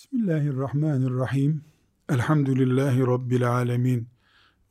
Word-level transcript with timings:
Bismillahirrahmanirrahim. 0.00 1.64
Elhamdülillahi 2.08 3.00
Rabbil 3.00 3.50
alemin. 3.50 4.08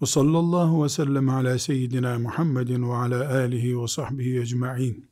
Ve 0.02 0.06
sallallahu 0.06 0.84
ve 0.84 0.90
sellem 0.90 1.30
ala 1.30 1.60
seyyidina 1.60 2.20
Muhammedin 2.20 2.90
ve 2.90 2.94
ala 2.94 3.38
alihi 3.38 3.82
ve 3.82 3.88
sahbihi 3.88 4.40
ecma'in. 4.40 5.10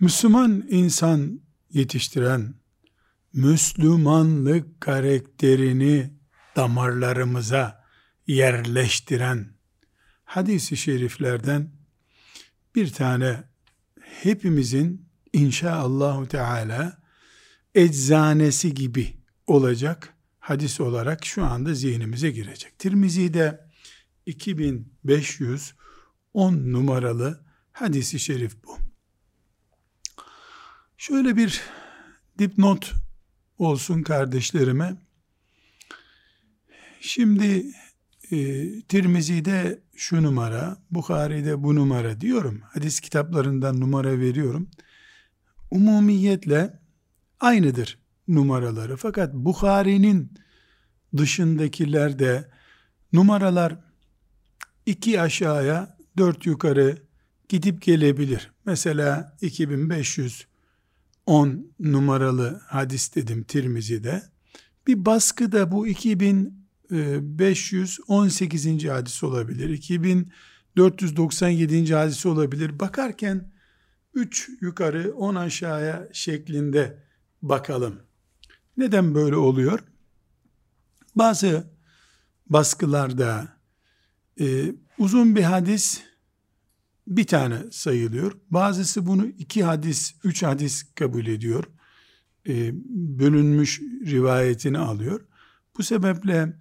Müslüman 0.00 0.64
insan 0.68 1.40
yetiştiren, 1.72 2.54
Müslümanlık 3.32 4.80
karakterini 4.80 6.12
damarlarımıza 6.56 7.84
yerleştiren 8.26 9.46
hadisi 10.24 10.76
şeriflerden 10.76 11.70
bir 12.74 12.92
tane 12.92 13.44
hepimizin 14.00 15.08
inşaallahu 15.32 16.28
teala 16.28 16.97
eczanesi 17.74 18.74
gibi 18.74 19.16
olacak 19.46 20.14
hadis 20.40 20.80
olarak 20.80 21.26
şu 21.26 21.44
anda 21.44 21.74
zihnimize 21.74 22.30
girecek. 22.30 22.78
Tirmizi'de 22.78 23.68
2510 24.26 26.72
numaralı 26.72 27.44
hadisi 27.72 28.18
şerif 28.18 28.64
bu. 28.64 28.76
Şöyle 30.96 31.36
bir 31.36 31.60
dipnot 32.38 32.94
olsun 33.58 34.02
kardeşlerime. 34.02 34.96
Şimdi 37.00 37.66
e, 38.30 38.64
Tirmizi'de 38.82 39.82
şu 39.96 40.22
numara, 40.22 40.76
Bukhari'de 40.90 41.62
bu 41.62 41.74
numara 41.74 42.20
diyorum. 42.20 42.60
Hadis 42.64 43.00
kitaplarından 43.00 43.80
numara 43.80 44.18
veriyorum. 44.18 44.70
Umumiyetle 45.70 46.80
aynıdır 47.40 47.98
numaraları. 48.28 48.96
Fakat 48.96 49.34
Bukhari'nin 49.34 50.32
dışındakilerde 51.16 52.50
numaralar 53.12 53.76
iki 54.86 55.20
aşağıya 55.20 55.96
dört 56.16 56.46
yukarı 56.46 56.98
gidip 57.48 57.82
gelebilir. 57.82 58.50
Mesela 58.64 59.36
2510 59.40 61.72
numaralı 61.80 62.62
hadis 62.66 63.14
dedim 63.14 63.44
Tirmizi'de. 63.44 64.22
Bir 64.86 65.04
baskıda 65.04 65.72
bu 65.72 65.86
2518. 65.86 68.84
hadis 68.84 69.24
olabilir. 69.24 69.68
2497. 69.68 71.94
hadis 71.94 72.26
olabilir. 72.26 72.78
Bakarken 72.78 73.52
3 74.14 74.50
yukarı 74.60 75.14
10 75.14 75.34
aşağıya 75.34 76.08
şeklinde 76.12 77.07
bakalım. 77.42 78.00
Neden 78.76 79.14
böyle 79.14 79.36
oluyor? 79.36 79.80
Bazı 81.16 81.70
baskılarda 82.46 83.48
e, 84.40 84.74
uzun 84.98 85.36
bir 85.36 85.42
hadis 85.42 86.02
bir 87.06 87.26
tane 87.26 87.58
sayılıyor. 87.70 88.32
Bazısı 88.50 89.06
bunu 89.06 89.26
iki 89.26 89.64
hadis, 89.64 90.14
üç 90.24 90.42
hadis 90.42 90.94
kabul 90.94 91.26
ediyor. 91.26 91.64
E, 92.48 92.70
bölünmüş 93.18 93.80
rivayetini 94.06 94.78
alıyor. 94.78 95.20
Bu 95.78 95.82
sebeple 95.82 96.56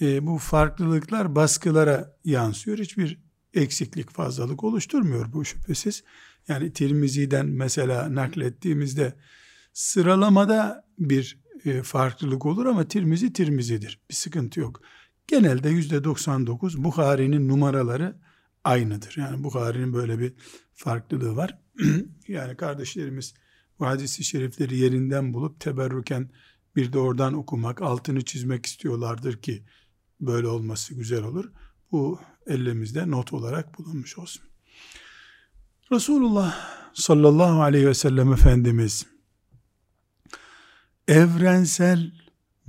e, 0.00 0.26
bu 0.26 0.38
farklılıklar 0.38 1.34
baskılara 1.34 2.16
yansıyor. 2.24 2.78
Hiçbir 2.78 3.18
eksiklik, 3.54 4.10
fazlalık 4.10 4.64
oluşturmuyor 4.64 5.32
bu 5.32 5.44
şüphesiz. 5.44 6.04
Yani 6.48 6.72
Tirmizi'den 6.72 7.46
mesela 7.46 8.14
naklettiğimizde 8.14 9.14
Sıralamada 9.78 10.84
bir 10.98 11.38
e, 11.64 11.82
farklılık 11.82 12.46
olur 12.46 12.66
ama 12.66 12.88
Tirmizi 12.88 13.32
Tirmizi'dir. 13.32 14.00
Bir 14.10 14.14
sıkıntı 14.14 14.60
yok. 14.60 14.80
Genelde 15.26 15.68
yüzde 15.68 16.04
99 16.04 16.84
Bukhari'nin 16.84 17.48
numaraları 17.48 18.16
aynıdır. 18.64 19.14
Yani 19.16 19.44
Bukhari'nin 19.44 19.92
böyle 19.92 20.18
bir 20.18 20.34
farklılığı 20.74 21.36
var. 21.36 21.58
yani 22.28 22.56
kardeşlerimiz 22.56 23.34
bu 23.78 23.86
hadisi 23.86 24.24
şerifleri 24.24 24.78
yerinden 24.78 25.34
bulup 25.34 25.60
teberrüken 25.60 26.30
bir 26.76 26.92
de 26.92 26.98
oradan 26.98 27.34
okumak, 27.34 27.82
altını 27.82 28.24
çizmek 28.24 28.66
istiyorlardır 28.66 29.42
ki 29.42 29.64
böyle 30.20 30.46
olması 30.46 30.94
güzel 30.94 31.22
olur. 31.22 31.52
Bu 31.92 32.20
elimizde 32.46 33.10
not 33.10 33.32
olarak 33.32 33.78
bulunmuş 33.78 34.18
olsun. 34.18 34.42
Resulullah 35.92 36.56
sallallahu 36.94 37.62
aleyhi 37.62 37.86
ve 37.86 37.94
sellem 37.94 38.32
Efendimiz 38.32 39.17
evrensel 41.08 42.12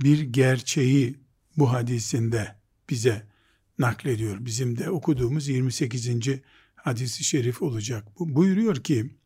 bir 0.02 0.20
gerçeği 0.20 1.20
bu 1.56 1.72
hadisinde 1.72 2.56
bize 2.90 3.26
naklediyor. 3.78 4.44
Bizim 4.44 4.78
de 4.78 4.90
okuduğumuz 4.90 5.48
28. 5.48 6.08
hadisi 6.74 7.24
şerif 7.24 7.62
olacak. 7.62 8.08
Bu 8.18 8.34
buyuruyor 8.34 8.76
ki 8.76 9.16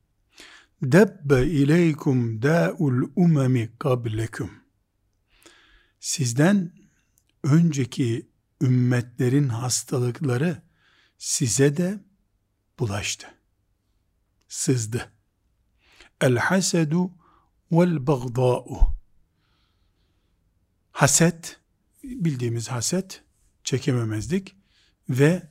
Debbe 0.82 1.47
ileykum 1.47 2.42
da'ul 2.42 3.10
umemi 3.16 3.70
kablekum 3.78 4.50
Sizden 6.00 6.72
önceki 7.42 8.28
ümmetlerin 8.60 9.48
hastalıkları 9.48 10.62
size 11.19 11.76
de 11.76 12.00
bulaştı. 12.78 13.26
Sızdı. 14.48 15.12
El 16.20 16.36
hasedu 16.36 17.10
vel 17.72 18.06
bagda'u 18.06 18.94
haset, 20.94 21.60
bildiğimiz 22.05 22.69
haset, 22.69 23.22
çekememezlik 23.65 24.56
ve 25.09 25.43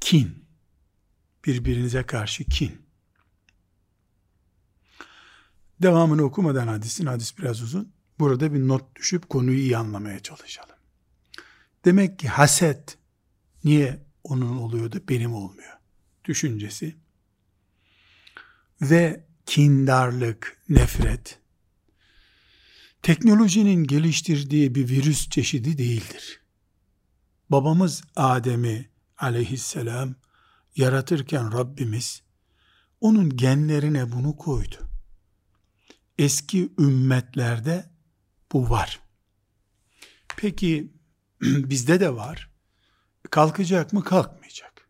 kin. 0.00 0.46
Birbirinize 1.44 2.02
karşı 2.02 2.44
kin. 2.44 2.82
Devamını 5.82 6.22
okumadan 6.22 6.68
hadisin, 6.68 7.06
hadis 7.06 7.38
biraz 7.38 7.62
uzun. 7.62 7.92
Burada 8.18 8.54
bir 8.54 8.68
not 8.68 8.96
düşüp 8.96 9.28
konuyu 9.28 9.58
iyi 9.58 9.76
anlamaya 9.76 10.20
çalışalım. 10.20 10.76
Demek 11.84 12.18
ki 12.18 12.28
haset 12.28 12.98
niye 13.64 14.06
onun 14.24 14.56
oluyor 14.56 14.92
da 14.92 15.08
benim 15.08 15.34
olmuyor? 15.34 15.72
Düşüncesi 16.24 16.96
ve 18.80 19.26
kindarlık, 19.46 20.62
nefret, 20.68 21.38
teknolojinin 23.06 23.84
geliştirdiği 23.84 24.74
bir 24.74 24.88
virüs 24.88 25.30
çeşidi 25.30 25.78
değildir. 25.78 26.40
Babamız 27.50 28.02
Adem'i 28.16 28.90
aleyhisselam 29.18 30.14
yaratırken 30.76 31.52
Rabbimiz 31.52 32.22
onun 33.00 33.36
genlerine 33.36 34.12
bunu 34.12 34.36
koydu. 34.36 34.90
Eski 36.18 36.72
ümmetlerde 36.78 37.90
bu 38.52 38.70
var. 38.70 39.00
Peki 40.36 40.92
bizde 41.42 42.00
de 42.00 42.14
var. 42.14 42.50
Kalkacak 43.30 43.92
mı? 43.92 44.04
Kalkmayacak. 44.04 44.88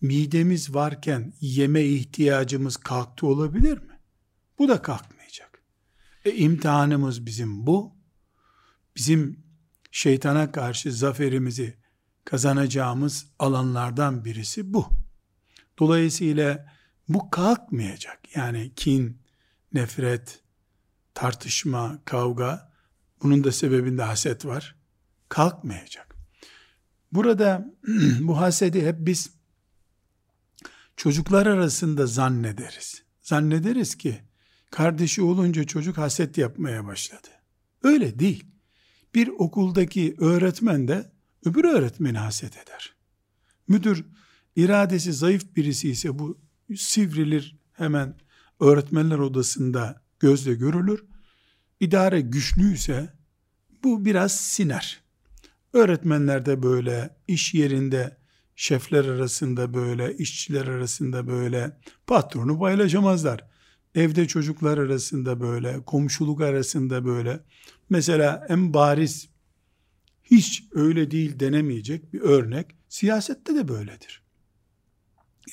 Midemiz 0.00 0.74
varken 0.74 1.32
yeme 1.40 1.82
ihtiyacımız 1.84 2.76
kalktı 2.76 3.26
olabilir 3.26 3.78
mi? 3.78 4.00
Bu 4.58 4.68
da 4.68 4.82
kalkmayacak. 4.82 5.15
E, 6.26 6.34
imtihanımız 6.34 7.26
bizim 7.26 7.66
bu. 7.66 7.96
Bizim 8.96 9.44
şeytana 9.90 10.52
karşı 10.52 10.92
zaferimizi 10.92 11.76
kazanacağımız 12.24 13.26
alanlardan 13.38 14.24
birisi 14.24 14.72
bu. 14.74 14.86
Dolayısıyla 15.78 16.66
bu 17.08 17.30
kalkmayacak. 17.30 18.36
Yani 18.36 18.72
kin, 18.76 19.22
nefret, 19.72 20.40
tartışma, 21.14 21.98
kavga, 22.04 22.72
bunun 23.22 23.44
da 23.44 23.52
sebebinde 23.52 24.02
haset 24.02 24.44
var. 24.44 24.76
Kalkmayacak. 25.28 26.16
Burada 27.12 27.66
bu 28.20 28.40
hasedi 28.40 28.86
hep 28.86 28.96
biz 28.98 29.30
çocuklar 30.96 31.46
arasında 31.46 32.06
zannederiz. 32.06 33.02
Zannederiz 33.22 33.94
ki 33.94 34.25
Kardeşi 34.70 35.22
olunca 35.22 35.64
çocuk 35.64 35.98
haset 35.98 36.38
yapmaya 36.38 36.86
başladı. 36.86 37.28
Öyle 37.82 38.18
değil. 38.18 38.44
Bir 39.14 39.28
okuldaki 39.28 40.14
öğretmen 40.18 40.88
de 40.88 41.12
öbür 41.44 41.64
öğretmeni 41.64 42.18
haset 42.18 42.56
eder. 42.56 42.94
Müdür 43.68 44.04
iradesi 44.56 45.12
zayıf 45.12 45.56
birisi 45.56 45.90
ise 45.90 46.18
bu 46.18 46.38
sivrilir 46.76 47.56
hemen 47.72 48.14
öğretmenler 48.60 49.18
odasında 49.18 50.02
gözle 50.20 50.54
görülür. 50.54 51.04
İdare 51.80 52.20
güçlüyse 52.20 53.12
bu 53.84 54.04
biraz 54.04 54.40
siner. 54.40 55.00
Öğretmenler 55.72 56.46
de 56.46 56.62
böyle, 56.62 57.16
iş 57.28 57.54
yerinde 57.54 58.16
şefler 58.56 59.04
arasında 59.04 59.74
böyle, 59.74 60.16
işçiler 60.16 60.66
arasında 60.66 61.26
böyle 61.26 61.80
patronu 62.06 62.58
paylaşamazlar 62.58 63.48
evde 63.96 64.28
çocuklar 64.28 64.78
arasında 64.78 65.40
böyle, 65.40 65.84
komşuluk 65.84 66.40
arasında 66.40 67.04
böyle. 67.04 67.40
Mesela 67.90 68.46
en 68.48 68.74
bariz, 68.74 69.28
hiç 70.24 70.64
öyle 70.72 71.10
değil 71.10 71.40
denemeyecek 71.40 72.12
bir 72.12 72.20
örnek, 72.20 72.66
siyasette 72.88 73.54
de 73.54 73.68
böyledir. 73.68 74.22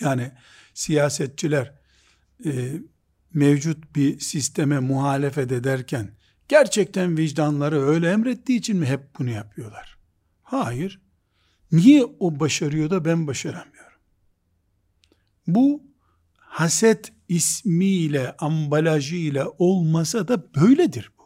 Yani 0.02 0.32
siyasetçiler 0.74 1.74
e, 2.46 2.74
mevcut 3.34 3.96
bir 3.96 4.20
sisteme 4.20 4.80
muhalefet 4.80 5.52
ederken, 5.52 6.12
gerçekten 6.48 7.18
vicdanları 7.18 7.82
öyle 7.82 8.12
emrettiği 8.12 8.60
için 8.60 8.78
mi 8.78 8.86
hep 8.86 9.20
bunu 9.20 9.30
yapıyorlar? 9.30 9.98
Hayır. 10.44 11.02
Niye 11.72 12.06
o 12.20 12.40
başarıyor 12.40 12.90
da 12.90 13.06
ben 13.06 13.28
başaramıyorum? 13.28 14.00
Bu 15.48 15.84
haset 16.36 17.13
ismiyle, 17.28 18.36
ambalajıyla 18.40 19.50
olmasa 19.58 20.28
da 20.28 20.54
böyledir 20.56 21.12
bu. 21.18 21.24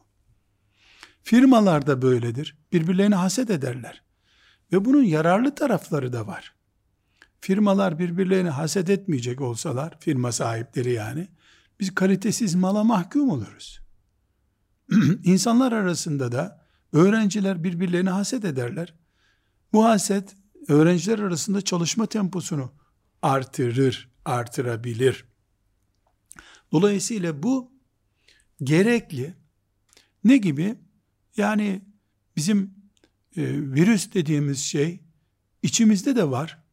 Firmalar 1.23 1.87
da 1.87 2.01
böyledir. 2.01 2.57
Birbirlerini 2.73 3.15
haset 3.15 3.49
ederler. 3.49 4.03
Ve 4.71 4.85
bunun 4.85 5.03
yararlı 5.03 5.55
tarafları 5.55 6.13
da 6.13 6.27
var. 6.27 6.55
Firmalar 7.41 7.99
birbirlerini 7.99 8.49
haset 8.49 8.89
etmeyecek 8.89 9.41
olsalar, 9.41 9.97
firma 9.99 10.31
sahipleri 10.31 10.93
yani, 10.93 11.27
biz 11.79 11.95
kalitesiz 11.95 12.55
mala 12.55 12.83
mahkum 12.83 13.29
oluruz. 13.29 13.79
İnsanlar 15.23 15.71
arasında 15.71 16.31
da 16.31 16.65
öğrenciler 16.93 17.63
birbirlerini 17.63 18.09
haset 18.09 18.45
ederler. 18.45 18.93
Bu 19.73 19.85
haset 19.85 20.35
öğrenciler 20.67 21.19
arasında 21.19 21.61
çalışma 21.61 22.05
temposunu 22.05 22.71
artırır, 23.21 24.09
artırabilir. 24.25 25.25
Dolayısıyla 26.71 27.43
bu 27.43 27.71
gerekli. 28.63 29.33
Ne 30.23 30.37
gibi? 30.37 30.75
Yani 31.37 31.81
bizim 32.35 32.61
e, 33.37 33.41
virüs 33.53 34.13
dediğimiz 34.13 34.59
şey 34.59 35.03
içimizde 35.63 36.15
de 36.15 36.29
var. 36.29 36.63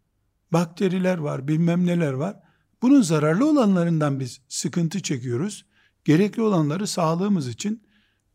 Bakteriler 0.52 1.18
var, 1.18 1.48
bilmem 1.48 1.86
neler 1.86 2.12
var. 2.12 2.36
Bunun 2.82 3.02
zararlı 3.02 3.50
olanlarından 3.50 4.20
biz 4.20 4.40
sıkıntı 4.48 5.02
çekiyoruz. 5.02 5.66
Gerekli 6.04 6.42
olanları 6.42 6.86
sağlığımız 6.86 7.48
için 7.48 7.82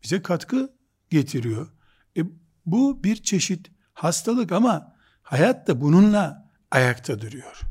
bize 0.02 0.22
katkı 0.22 0.74
getiriyor. 1.10 1.72
E, 2.16 2.22
bu 2.66 3.04
bir 3.04 3.16
çeşit 3.16 3.70
hastalık 3.92 4.52
ama 4.52 4.96
hayat 5.22 5.68
da 5.68 5.80
bununla 5.80 6.50
ayakta 6.70 7.20
duruyor. 7.20 7.69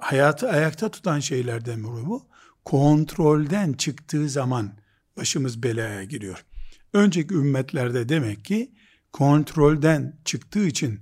Hayatı 0.00 0.48
ayakta 0.50 0.90
tutan 0.90 1.20
şeylerden 1.20 1.78
biri 1.84 2.06
bu. 2.06 2.28
Kontrolden 2.64 3.72
çıktığı 3.72 4.28
zaman 4.28 4.72
başımız 5.16 5.62
belaya 5.62 6.04
giriyor. 6.04 6.44
Önceki 6.92 7.34
ümmetlerde 7.34 8.08
demek 8.08 8.44
ki 8.44 8.74
kontrolden 9.12 10.20
çıktığı 10.24 10.66
için 10.66 11.00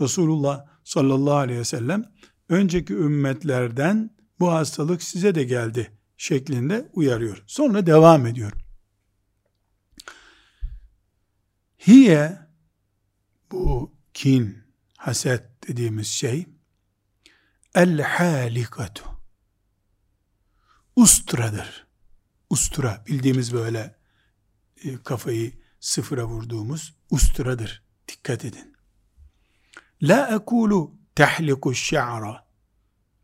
Resulullah 0.00 0.66
sallallahu 0.84 1.34
aleyhi 1.34 1.60
ve 1.60 1.64
sellem 1.64 2.04
önceki 2.48 2.92
ümmetlerden 2.94 4.10
bu 4.40 4.52
hastalık 4.52 5.02
size 5.02 5.34
de 5.34 5.44
geldi 5.44 5.90
şeklinde 6.16 6.90
uyarıyor. 6.92 7.42
Sonra 7.46 7.86
devam 7.86 8.26
ediyor. 8.26 8.52
Hiye 11.86 12.38
bu 13.52 13.92
kin, 14.14 14.58
haset 14.98 15.68
dediğimiz 15.68 16.06
şey 16.06 16.53
el 17.74 18.00
halikatu 18.00 19.04
ustradır. 20.96 21.86
Ustura 22.50 23.04
bildiğimiz 23.06 23.52
böyle 23.52 23.96
e, 24.84 25.02
kafayı 25.02 25.52
sıfıra 25.80 26.24
vurduğumuz 26.24 26.94
ustradır. 27.10 27.82
Dikkat 28.08 28.44
edin. 28.44 28.76
La 30.02 30.34
ekulu 30.34 30.94
tehliku 31.14 31.74
şa'ra 31.74 32.46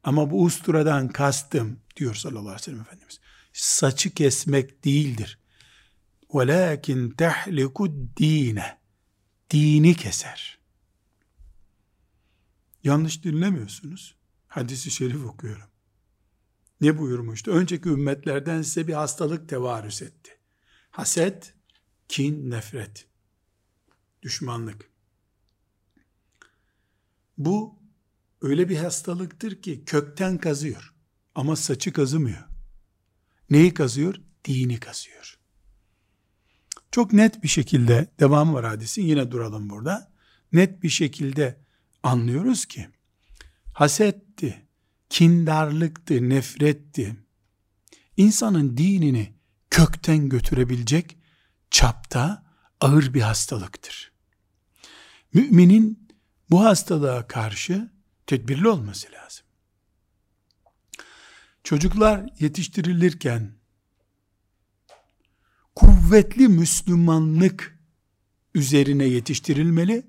ama 0.02 0.30
bu 0.30 0.42
usturadan 0.42 1.08
kastım 1.08 1.80
diyor 1.96 2.14
sallallahu 2.14 2.40
aleyhi 2.42 2.60
ve 2.60 2.64
sellem 2.64 2.80
Efendimiz. 2.80 3.20
Saçı 3.52 4.14
kesmek 4.14 4.84
değildir. 4.84 5.38
Velakin 6.34 7.10
tehliku 7.10 7.92
dine. 8.16 8.80
Dini 9.50 9.94
keser. 9.94 10.58
Yanlış 12.84 13.24
dinlemiyorsunuz. 13.24 14.19
Hadisi 14.50 14.90
şerif 14.90 15.24
okuyorum. 15.24 15.66
Ne 16.80 16.98
buyurmuştu? 16.98 17.50
Önceki 17.50 17.88
ümmetlerden 17.88 18.62
size 18.62 18.88
bir 18.88 18.92
hastalık 18.92 19.48
tevarüs 19.48 20.02
etti. 20.02 20.38
Haset, 20.90 21.54
kin, 22.08 22.50
nefret, 22.50 23.06
düşmanlık. 24.22 24.90
Bu 27.38 27.78
öyle 28.42 28.68
bir 28.68 28.76
hastalıktır 28.76 29.62
ki 29.62 29.84
kökten 29.86 30.38
kazıyor. 30.38 30.94
Ama 31.34 31.56
saçı 31.56 31.92
kazımıyor. 31.92 32.44
Neyi 33.50 33.74
kazıyor? 33.74 34.14
Dini 34.44 34.80
kazıyor. 34.80 35.38
Çok 36.90 37.12
net 37.12 37.42
bir 37.42 37.48
şekilde 37.48 38.08
devam 38.20 38.54
var 38.54 38.64
hadisin 38.64 39.02
yine 39.02 39.30
duralım 39.30 39.70
burada. 39.70 40.12
Net 40.52 40.82
bir 40.82 40.88
şekilde 40.88 41.60
anlıyoruz 42.02 42.66
ki 42.66 42.88
hasetti, 43.80 44.66
kindarlıktı, 45.10 46.28
nefretti. 46.28 47.16
İnsanın 48.16 48.76
dinini 48.76 49.34
kökten 49.70 50.28
götürebilecek 50.28 51.18
çapta 51.70 52.46
ağır 52.80 53.14
bir 53.14 53.20
hastalıktır. 53.20 54.12
Müminin 55.34 56.08
bu 56.50 56.64
hastalığa 56.64 57.26
karşı 57.26 57.90
tedbirli 58.26 58.68
olması 58.68 59.08
lazım. 59.12 59.46
Çocuklar 61.64 62.30
yetiştirilirken 62.38 63.52
kuvvetli 65.74 66.48
Müslümanlık 66.48 67.78
üzerine 68.54 69.04
yetiştirilmeli 69.04 70.06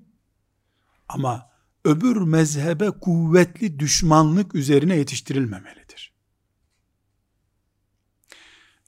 ama 1.08 1.51
öbür 1.84 2.16
mezhebe 2.16 2.90
kuvvetli 2.90 3.78
düşmanlık 3.78 4.54
üzerine 4.54 4.96
yetiştirilmemelidir. 4.96 6.12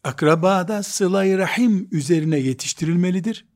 Akrabada 0.05 0.82
sıla 0.82 1.38
rahim 1.38 1.88
üzerine 1.91 2.38
yetiştirilmelidir. 2.38 3.46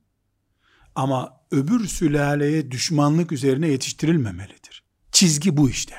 Ama 0.95 1.41
öbür 1.51 1.87
sülaleye 1.87 2.71
düşmanlık 2.71 3.33
üzerine 3.33 3.69
yetiştirilmemelidir. 3.69 4.85
Çizgi 5.13 5.57
bu 5.57 5.71
işte. 5.71 5.95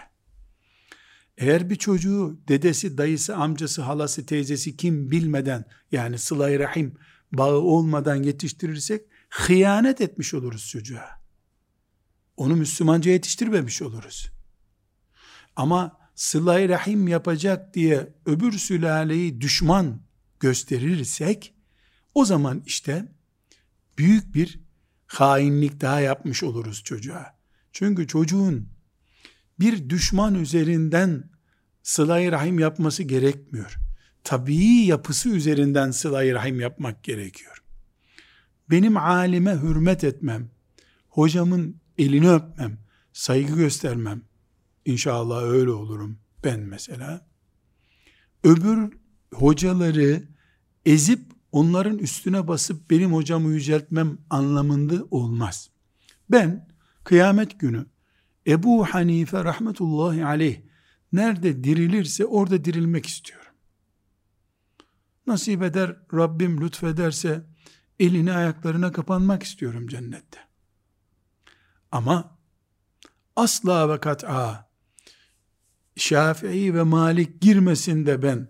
Eğer 1.37 1.69
bir 1.69 1.75
çocuğu 1.75 2.39
dedesi, 2.47 2.97
dayısı, 2.97 3.35
amcası, 3.35 3.81
halası, 3.81 4.25
teyzesi 4.25 4.77
kim 4.77 5.11
bilmeden 5.11 5.65
yani 5.91 6.17
sıla 6.17 6.59
rahim 6.59 6.95
bağı 7.31 7.57
olmadan 7.57 8.23
yetiştirirsek 8.23 9.01
hıyanet 9.29 10.01
etmiş 10.01 10.33
oluruz 10.33 10.69
çocuğa 10.69 11.18
onu 12.39 12.55
Müslümanca 12.55 13.12
yetiştirmemiş 13.12 13.81
oluruz. 13.81 14.31
Ama 15.55 15.98
sıla 16.15 16.69
rahim 16.69 17.08
yapacak 17.08 17.74
diye 17.74 18.13
öbür 18.25 18.51
sülaleyi 18.51 19.41
düşman 19.41 20.01
gösterirsek 20.39 21.53
o 22.15 22.25
zaman 22.25 22.63
işte 22.65 23.12
büyük 23.98 24.36
bir 24.36 24.60
hainlik 25.08 25.81
daha 25.81 26.00
yapmış 26.00 26.43
oluruz 26.43 26.84
çocuğa. 26.84 27.39
Çünkü 27.72 28.08
çocuğun 28.08 28.69
bir 29.60 29.89
düşman 29.89 30.36
üzerinden 30.36 31.29
sıla 31.84 32.31
rahim 32.31 32.60
yapması 32.60 33.03
gerekmiyor. 33.03 33.77
Tabii 34.24 34.86
yapısı 34.86 35.29
üzerinden 35.29 35.91
sıla 35.91 36.34
rahim 36.34 36.60
yapmak 36.60 37.03
gerekiyor. 37.03 37.63
Benim 38.69 38.98
alime 38.98 39.53
hürmet 39.53 40.03
etmem, 40.03 40.50
hocamın 41.10 41.78
elini 41.99 42.31
öpmem, 42.31 42.77
saygı 43.13 43.55
göstermem. 43.55 44.21
İnşallah 44.85 45.43
öyle 45.43 45.71
olurum 45.71 46.19
ben 46.43 46.59
mesela. 46.59 47.27
Öbür 48.43 48.93
hocaları 49.33 50.23
ezip 50.85 51.21
onların 51.51 51.97
üstüne 51.97 52.47
basıp 52.47 52.89
benim 52.89 53.13
hocamı 53.13 53.49
yüceltmem 53.53 54.17
anlamında 54.29 55.05
olmaz. 55.11 55.69
Ben 56.31 56.67
kıyamet 57.03 57.59
günü 57.59 57.85
Ebu 58.47 58.85
Hanife 58.85 59.43
rahmetullahi 59.43 60.25
aleyh 60.25 60.61
nerede 61.13 61.63
dirilirse 61.63 62.25
orada 62.25 62.65
dirilmek 62.65 63.05
istiyorum. 63.05 63.53
Nasip 65.27 65.63
eder 65.63 65.97
Rabbim 66.13 66.61
lütfederse 66.61 67.45
elini 67.99 68.33
ayaklarına 68.33 68.91
kapanmak 68.91 69.43
istiyorum 69.43 69.87
cennette. 69.87 70.48
Ama 71.91 72.38
asla 73.36 73.89
ve 73.89 74.00
kat'a 74.00 74.69
Şafii 75.96 76.74
ve 76.74 76.84
Malik 76.84 77.41
girmesin 77.41 78.05
de 78.05 78.22
ben 78.24 78.48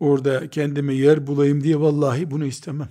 orada 0.00 0.50
kendime 0.50 0.94
yer 0.94 1.26
bulayım 1.26 1.64
diye 1.64 1.80
vallahi 1.80 2.30
bunu 2.30 2.44
istemem. 2.44 2.90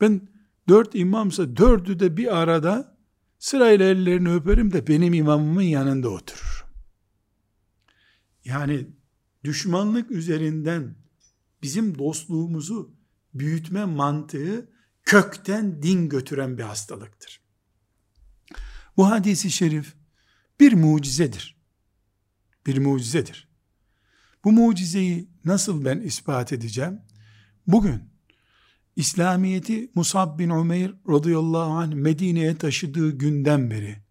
Ben 0.00 0.28
dört 0.68 0.94
imamsa 0.94 1.56
dördü 1.56 2.00
de 2.00 2.16
bir 2.16 2.36
arada 2.36 2.98
sırayla 3.38 3.86
ellerini 3.86 4.34
öperim 4.34 4.72
de 4.72 4.86
benim 4.86 5.14
imamımın 5.14 5.62
yanında 5.62 6.08
oturur. 6.08 6.66
Yani 8.44 8.86
düşmanlık 9.44 10.10
üzerinden 10.10 10.96
bizim 11.62 11.98
dostluğumuzu 11.98 12.94
büyütme 13.34 13.84
mantığı 13.84 14.68
kökten 15.02 15.82
din 15.82 16.08
götüren 16.08 16.58
bir 16.58 16.62
hastalıktır. 16.62 17.41
Bu 18.96 19.10
hadisi 19.10 19.50
şerif 19.50 19.94
bir 20.60 20.72
mucizedir. 20.72 21.56
Bir 22.66 22.78
mucizedir. 22.78 23.48
Bu 24.44 24.52
mucizeyi 24.52 25.28
nasıl 25.44 25.84
ben 25.84 26.00
ispat 26.00 26.52
edeceğim? 26.52 27.00
Bugün 27.66 28.02
İslamiyeti 28.96 29.90
Musab 29.94 30.38
bin 30.38 30.50
Umeyr 30.50 30.94
radıyallahu 31.08 31.72
anh 31.72 31.94
Medine'ye 31.94 32.56
taşıdığı 32.56 33.10
günden 33.10 33.70
beri 33.70 34.02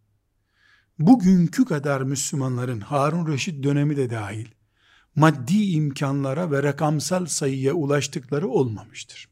bugünkü 1.07 1.65
kadar 1.65 2.01
Müslümanların 2.01 2.79
Harun 2.79 3.27
Reşit 3.27 3.63
dönemi 3.63 3.97
de 3.97 4.09
dahil 4.09 4.47
maddi 5.15 5.63
imkanlara 5.63 6.51
ve 6.51 6.63
rakamsal 6.63 7.25
sayıya 7.25 7.73
ulaştıkları 7.73 8.47
olmamıştır. 8.47 9.29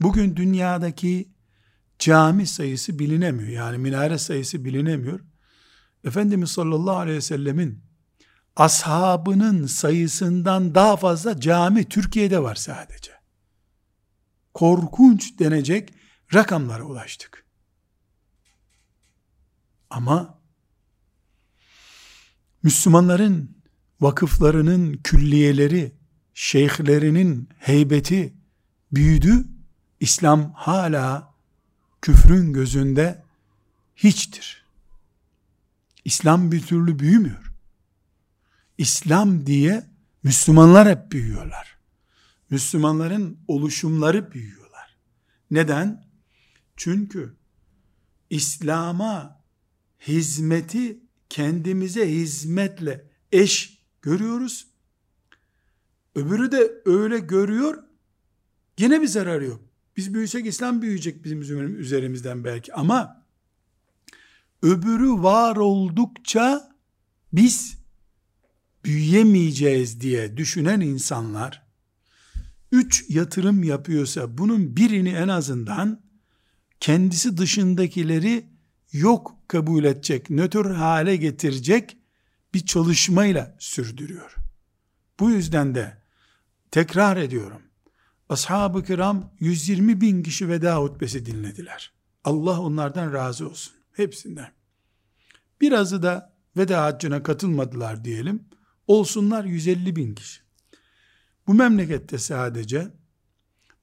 Bugün 0.00 0.36
dünyadaki 0.36 1.28
cami 2.00 2.46
sayısı 2.46 2.98
bilinemiyor. 2.98 3.48
Yani 3.48 3.78
minare 3.78 4.18
sayısı 4.18 4.64
bilinemiyor. 4.64 5.20
Efendimiz 6.04 6.50
sallallahu 6.50 6.96
aleyhi 6.96 7.16
ve 7.16 7.20
sellemin 7.20 7.84
ashabının 8.56 9.66
sayısından 9.66 10.74
daha 10.74 10.96
fazla 10.96 11.40
cami 11.40 11.88
Türkiye'de 11.88 12.42
var 12.42 12.54
sadece. 12.54 13.12
Korkunç 14.54 15.38
denecek 15.38 15.94
rakamlara 16.34 16.84
ulaştık. 16.84 17.46
Ama 19.90 20.40
Müslümanların 22.62 23.62
vakıflarının 24.00 24.92
külliyeleri, 24.92 25.96
şeyhlerinin 26.34 27.48
heybeti 27.58 28.34
büyüdü. 28.92 29.44
İslam 30.00 30.52
hala 30.52 31.29
küfrün 32.02 32.52
gözünde 32.52 33.22
hiçtir. 33.96 34.64
İslam 36.04 36.52
bir 36.52 36.62
türlü 36.62 36.98
büyümüyor. 36.98 37.52
İslam 38.78 39.46
diye 39.46 39.86
Müslümanlar 40.22 40.88
hep 40.88 41.12
büyüyorlar. 41.12 41.78
Müslümanların 42.50 43.38
oluşumları 43.48 44.32
büyüyorlar. 44.32 44.96
Neden? 45.50 46.04
Çünkü 46.76 47.36
İslam'a 48.30 49.40
hizmeti 50.08 51.00
kendimize 51.28 52.12
hizmetle 52.12 53.10
eş 53.32 53.78
görüyoruz. 54.02 54.66
Öbürü 56.14 56.52
de 56.52 56.72
öyle 56.84 57.18
görüyor. 57.18 57.84
Yine 58.78 59.02
bir 59.02 59.06
zararı 59.06 59.44
yok. 59.44 59.69
Biz 60.00 60.14
büyüsek 60.14 60.46
İslam 60.46 60.82
büyüyecek 60.82 61.24
bizim 61.24 61.40
üzerimizden 61.78 62.44
belki 62.44 62.74
ama 62.74 63.24
öbürü 64.62 65.12
var 65.12 65.56
oldukça 65.56 66.72
biz 67.32 67.78
büyüyemeyeceğiz 68.84 70.00
diye 70.00 70.36
düşünen 70.36 70.80
insanlar 70.80 71.66
üç 72.72 73.10
yatırım 73.10 73.62
yapıyorsa 73.62 74.38
bunun 74.38 74.76
birini 74.76 75.10
en 75.10 75.28
azından 75.28 76.02
kendisi 76.80 77.36
dışındakileri 77.36 78.46
yok 78.92 79.36
kabul 79.48 79.84
edecek, 79.84 80.30
nötr 80.30 80.70
hale 80.70 81.16
getirecek 81.16 81.96
bir 82.54 82.66
çalışmayla 82.66 83.56
sürdürüyor. 83.58 84.36
Bu 85.20 85.30
yüzden 85.30 85.74
de 85.74 86.02
tekrar 86.70 87.16
ediyorum. 87.16 87.69
Ashab-ı 88.30 88.84
kiram 88.84 89.32
120 89.40 90.00
bin 90.00 90.22
kişi 90.22 90.48
veda 90.48 90.76
hutbesi 90.76 91.26
dinlediler. 91.26 91.92
Allah 92.24 92.60
onlardan 92.60 93.12
razı 93.12 93.48
olsun. 93.48 93.72
Hepsinden. 93.92 94.52
Birazı 95.60 96.02
da 96.02 96.36
veda 96.56 96.84
haccına 96.84 97.22
katılmadılar 97.22 98.04
diyelim. 98.04 98.44
Olsunlar 98.86 99.44
150 99.44 99.96
bin 99.96 100.14
kişi. 100.14 100.40
Bu 101.46 101.54
memlekette 101.54 102.18
sadece 102.18 102.88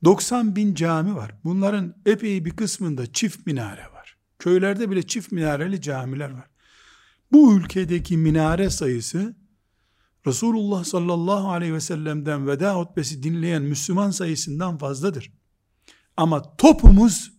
90 0.04 0.56
bin 0.56 0.76
cami 0.76 1.16
var. 1.16 1.36
Bunların 1.44 1.96
epey 2.06 2.46
bir 2.46 2.52
kısmında 2.52 3.14
çift 3.14 3.46
minare 3.46 3.94
var. 3.94 4.18
Köylerde 4.40 4.92
bile 4.92 5.08
çift 5.08 5.32
minareli 5.32 5.82
camiler 5.82 6.30
var. 6.30 6.50
Bu 7.32 7.58
ülkedeki 7.58 8.18
minare 8.18 8.70
sayısı 8.70 9.36
Resulullah 10.28 10.84
sallallahu 10.84 11.52
aleyhi 11.52 11.74
ve 11.74 11.80
sellem'den 11.80 12.48
veda 12.48 12.76
hutbesi 12.76 13.24
dinleyen 13.24 13.62
Müslüman 13.62 14.12
sayısından 14.12 14.78
fazladır. 14.78 15.32
Ama 16.18 16.56
topumuz 16.58 17.32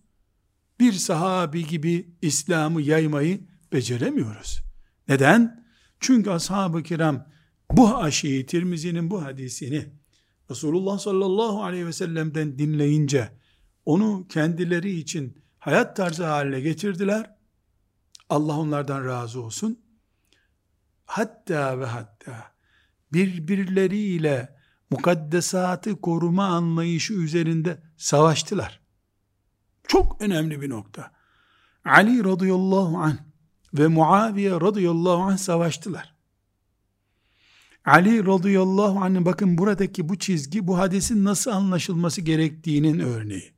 bir 0.80 0.92
sahabi 0.92 1.66
gibi 1.66 2.16
İslam'ı 2.23 2.83
yaymayı 2.83 3.40
beceremiyoruz. 3.73 4.61
Neden? 5.09 5.64
Çünkü 6.00 6.30
ashab-ı 6.30 6.83
kiram 6.83 7.26
bu 7.71 7.97
aşıyı 7.97 8.47
Tirmizi'nin 8.47 9.11
bu 9.11 9.25
hadisini 9.25 9.92
Resulullah 10.50 10.99
sallallahu 10.99 11.62
aleyhi 11.62 11.87
ve 11.87 11.92
sellem'den 11.92 12.59
dinleyince 12.59 13.38
onu 13.85 14.26
kendileri 14.28 14.90
için 14.90 15.42
hayat 15.59 15.97
tarzı 15.97 16.26
haline 16.26 16.61
getirdiler. 16.61 17.37
Allah 18.28 18.59
onlardan 18.59 19.04
razı 19.04 19.42
olsun. 19.42 19.80
Hatta 21.04 21.80
ve 21.80 21.87
hatta 21.87 22.57
birbirleriyle 23.12 24.58
mukaddesatı 24.90 26.00
koruma 26.00 26.46
anlayışı 26.46 27.14
üzerinde 27.14 27.82
savaştılar. 27.96 28.80
Çok 29.88 30.22
önemli 30.22 30.60
bir 30.60 30.70
nokta. 30.70 31.12
Ali 31.84 32.24
radıyallahu 32.24 32.98
anh 32.98 33.16
ve 33.74 33.86
Muaviye 33.86 34.50
radıyallahu 34.50 35.22
anh 35.22 35.38
savaştılar. 35.38 36.14
Ali 37.84 38.26
radıyallahu 38.26 39.00
anh 39.00 39.24
bakın 39.24 39.58
buradaki 39.58 40.08
bu 40.08 40.18
çizgi 40.18 40.66
bu 40.66 40.78
hadisin 40.78 41.24
nasıl 41.24 41.50
anlaşılması 41.50 42.20
gerektiğinin 42.20 42.98
örneği. 42.98 43.52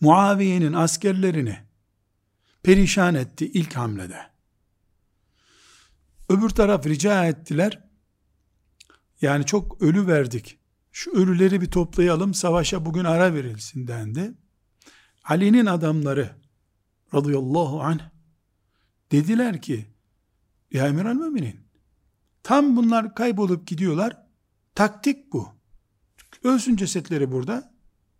Muaviye'nin 0.00 0.72
askerlerini 0.72 1.58
perişan 2.62 3.14
etti 3.14 3.46
ilk 3.46 3.76
hamlede. 3.76 4.30
Öbür 6.28 6.48
taraf 6.48 6.86
rica 6.86 7.26
ettiler. 7.26 7.89
Yani 9.20 9.46
çok 9.46 9.82
ölü 9.82 10.06
verdik. 10.06 10.58
Şu 10.92 11.10
ölüleri 11.10 11.60
bir 11.60 11.70
toplayalım, 11.70 12.34
savaşa 12.34 12.86
bugün 12.86 13.04
ara 13.04 13.34
verilsin 13.34 13.86
dendi. 13.86 14.34
Ali'nin 15.24 15.66
adamları 15.66 16.36
radıyallahu 17.14 17.82
anh 17.82 18.00
dediler 19.12 19.62
ki 19.62 19.86
ya 20.72 20.88
emir 20.88 21.04
al 21.04 21.14
müminin 21.14 21.60
tam 22.42 22.76
bunlar 22.76 23.14
kaybolup 23.14 23.66
gidiyorlar 23.66 24.26
taktik 24.74 25.32
bu 25.32 25.48
ölsün 26.44 26.76
cesetleri 26.76 27.32
burada 27.32 27.74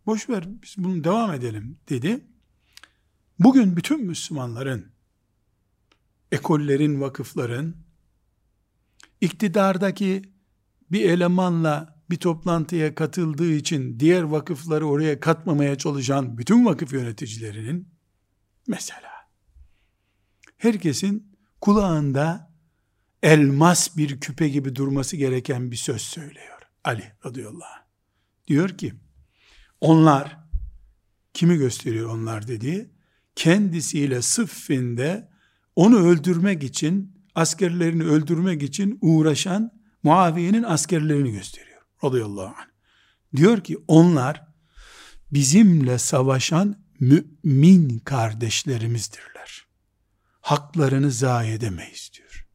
boş 0.06 0.28
ver 0.28 0.62
biz 0.62 0.74
bunu 0.78 1.04
devam 1.04 1.32
edelim 1.32 1.78
dedi 1.88 2.24
bugün 3.38 3.76
bütün 3.76 4.06
Müslümanların 4.06 4.92
ekollerin 6.32 7.00
vakıfların 7.00 7.76
iktidardaki 9.20 10.22
bir 10.92 11.10
elemanla 11.10 12.00
bir 12.10 12.16
toplantıya 12.16 12.94
katıldığı 12.94 13.52
için 13.52 14.00
diğer 14.00 14.22
vakıfları 14.22 14.86
oraya 14.86 15.20
katmamaya 15.20 15.78
çalışan 15.78 16.38
bütün 16.38 16.66
vakıf 16.66 16.92
yöneticilerinin 16.92 17.88
mesela 18.68 19.10
herkesin 20.56 21.36
kulağında 21.60 22.50
elmas 23.22 23.96
bir 23.96 24.20
küpe 24.20 24.48
gibi 24.48 24.76
durması 24.76 25.16
gereken 25.16 25.70
bir 25.70 25.76
söz 25.76 26.02
söylüyor. 26.02 26.58
Ali 26.84 27.12
radıyallahu 27.26 27.72
anh. 27.76 27.84
Diyor 28.46 28.68
ki 28.68 28.94
onlar 29.80 30.38
kimi 31.34 31.56
gösteriyor 31.56 32.10
onlar 32.10 32.48
dediği 32.48 32.90
kendisiyle 33.36 34.22
sıffinde 34.22 35.28
onu 35.76 35.98
öldürmek 35.98 36.62
için 36.62 37.20
askerlerini 37.34 38.02
öldürmek 38.02 38.62
için 38.62 38.98
uğraşan 39.00 39.79
Muaviye'nin 40.02 40.62
askerlerini 40.62 41.32
gösteriyor. 41.32 41.82
Radıyallahu 42.04 42.54
anh. 42.58 42.68
Diyor 43.36 43.64
ki 43.64 43.78
onlar 43.88 44.46
bizimle 45.32 45.98
savaşan 45.98 46.84
mümin 47.00 47.98
kardeşlerimizdirler. 47.98 49.66
Haklarını 50.40 51.10
zayi 51.10 51.52
edemeyiz 51.52 52.10
diyor. 52.14 52.46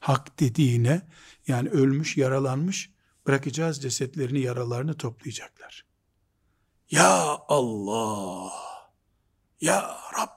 Hak 0.00 0.40
dediğine 0.40 1.08
Yani 1.48 1.68
ölmüş, 1.68 2.16
yaralanmış, 2.16 2.90
bırakacağız 3.26 3.82
cesetlerini, 3.82 4.40
yaralarını 4.40 4.96
toplayacaklar. 4.96 5.84
Ya 6.90 7.38
Allah! 7.48 8.52
Ya 9.60 9.96
Rab! 10.18 10.28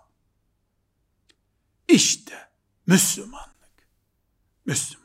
İşte 1.87 2.49
Müslümanlık. 2.87 3.87
Müslümanlık. 4.65 5.00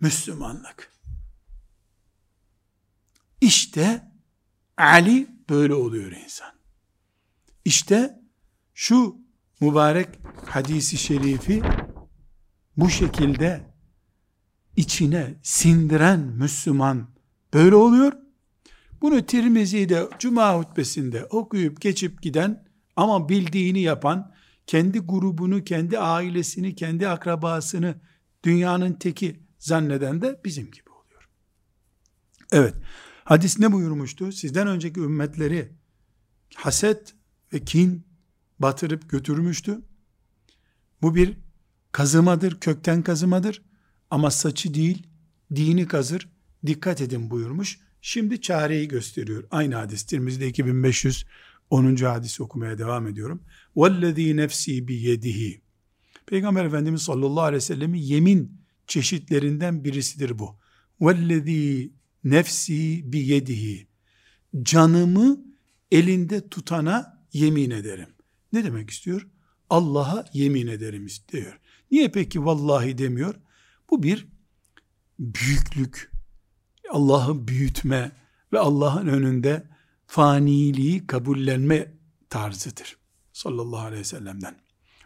Müslümanlık. 0.00 0.92
İşte 3.40 4.10
Ali 4.76 5.28
böyle 5.48 5.74
oluyor 5.74 6.12
insan. 6.12 6.52
İşte 7.64 8.20
şu 8.74 9.16
mübarek 9.60 10.08
hadisi 10.46 10.96
şerifi 10.96 11.62
bu 12.76 12.90
şekilde 12.90 13.74
içine 14.76 15.34
sindiren 15.42 16.20
Müslüman 16.20 17.08
böyle 17.54 17.74
oluyor. 17.74 18.12
Bunu 19.00 19.26
Tirmizi'de 19.26 20.08
Cuma 20.18 20.58
hutbesinde 20.58 21.24
okuyup 21.24 21.80
geçip 21.80 22.22
giden 22.22 22.64
ama 22.96 23.28
bildiğini 23.28 23.80
yapan, 23.80 24.34
kendi 24.66 24.98
grubunu, 24.98 25.64
kendi 25.64 25.98
ailesini, 25.98 26.74
kendi 26.74 27.08
akrabasını 27.08 27.94
dünyanın 28.44 28.92
teki 28.92 29.49
zanneden 29.59 30.21
de 30.21 30.41
bizim 30.45 30.71
gibi 30.71 30.89
oluyor. 30.89 31.29
Evet, 32.51 32.75
hadis 33.23 33.59
ne 33.59 33.71
buyurmuştu? 33.71 34.31
Sizden 34.31 34.67
önceki 34.67 34.99
ümmetleri 34.99 35.71
haset 36.55 37.15
ve 37.53 37.65
kin 37.65 38.05
batırıp 38.59 39.09
götürmüştü. 39.09 39.81
Bu 41.01 41.15
bir 41.15 41.37
kazımadır, 41.91 42.59
kökten 42.59 43.01
kazımadır. 43.01 43.61
Ama 44.09 44.31
saçı 44.31 44.73
değil, 44.73 45.07
dini 45.55 45.87
kazır. 45.87 46.29
Dikkat 46.65 47.01
edin 47.01 47.31
buyurmuş. 47.31 47.79
Şimdi 48.01 48.41
çareyi 48.41 48.87
gösteriyor. 48.87 49.43
Aynı 49.51 49.75
hadis. 49.75 50.03
Tirmiz'de 50.03 50.47
2510. 50.47 51.95
hadis 51.95 52.41
okumaya 52.41 52.77
devam 52.77 53.07
ediyorum. 53.07 53.43
وَالَّذ۪ي 53.75 54.37
nefsi 54.37 54.87
biyedihi. 54.87 55.61
Peygamber 56.25 56.65
Efendimiz 56.65 57.01
sallallahu 57.01 57.43
aleyhi 57.43 57.57
ve 57.57 57.61
sellem'in 57.61 58.01
yemin 58.01 58.58
çeşitlerinden 58.90 59.84
birisidir 59.84 60.38
bu. 60.38 60.58
Vellezî 61.00 61.92
nefsi 62.24 63.12
biyedihi 63.12 63.88
canımı 64.62 65.44
elinde 65.90 66.48
tutana 66.48 67.26
yemin 67.32 67.70
ederim. 67.70 68.08
Ne 68.52 68.64
demek 68.64 68.90
istiyor? 68.90 69.28
Allah'a 69.70 70.24
yemin 70.32 70.66
ederim 70.66 71.06
istiyor. 71.06 71.60
Niye 71.90 72.08
peki 72.08 72.44
vallahi 72.44 72.98
demiyor? 72.98 73.34
Bu 73.90 74.02
bir 74.02 74.28
büyüklük, 75.18 76.12
Allah'ı 76.90 77.48
büyütme 77.48 78.12
ve 78.52 78.58
Allah'ın 78.58 79.06
önünde 79.06 79.68
faniliği 80.06 81.06
kabullenme 81.06 81.94
tarzıdır. 82.30 82.96
Sallallahu 83.32 83.80
aleyhi 83.80 84.00
ve 84.00 84.04
sellem'den. 84.04 84.56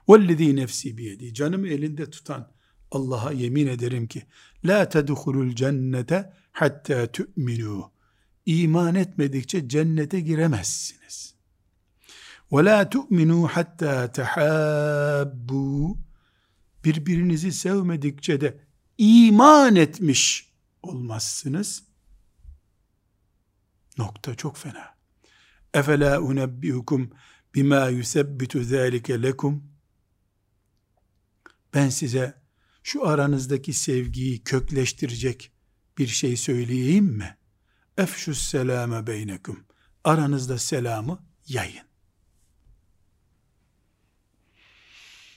Vellezî 0.08 0.56
nefsi 0.56 0.98
biyedi. 0.98 1.34
Canımı 1.34 1.68
elinde 1.68 2.10
tutan 2.10 2.53
Allah'a 2.94 3.32
yemin 3.32 3.66
ederim 3.66 4.06
ki 4.06 4.26
la 4.64 4.88
tedhulul 4.88 5.54
cennete 5.54 6.32
hatta 6.52 7.12
tu'minu. 7.12 7.90
İman 8.46 8.94
etmedikçe 8.94 9.68
cennete 9.68 10.20
giremezsiniz. 10.20 11.34
Ve 12.52 12.64
la 12.64 12.90
tu'minu 12.90 13.48
hatta 13.48 14.12
tahabbu. 14.12 15.98
Birbirinizi 16.84 17.52
sevmedikçe 17.52 18.40
de 18.40 18.58
iman 18.98 19.76
etmiş 19.76 20.52
olmazsınız. 20.82 21.82
Nokta 23.98 24.34
çok 24.34 24.56
fena. 24.56 24.94
Efela 25.74 26.20
unebbiukum 26.20 27.10
bima 27.54 27.88
yusebbitu 27.88 28.64
zâlike 28.64 29.22
lekum. 29.22 29.64
Ben 31.74 31.88
size 31.88 32.43
şu 32.84 33.06
aranızdaki 33.06 33.72
sevgiyi 33.72 34.44
kökleştirecek 34.44 35.52
bir 35.98 36.06
şey 36.06 36.36
söyleyeyim 36.36 37.04
mi? 37.04 37.36
Efşus 37.98 38.42
selame 38.42 39.06
beynekum. 39.06 39.64
Aranızda 40.04 40.58
selamı 40.58 41.26
yayın. 41.48 41.86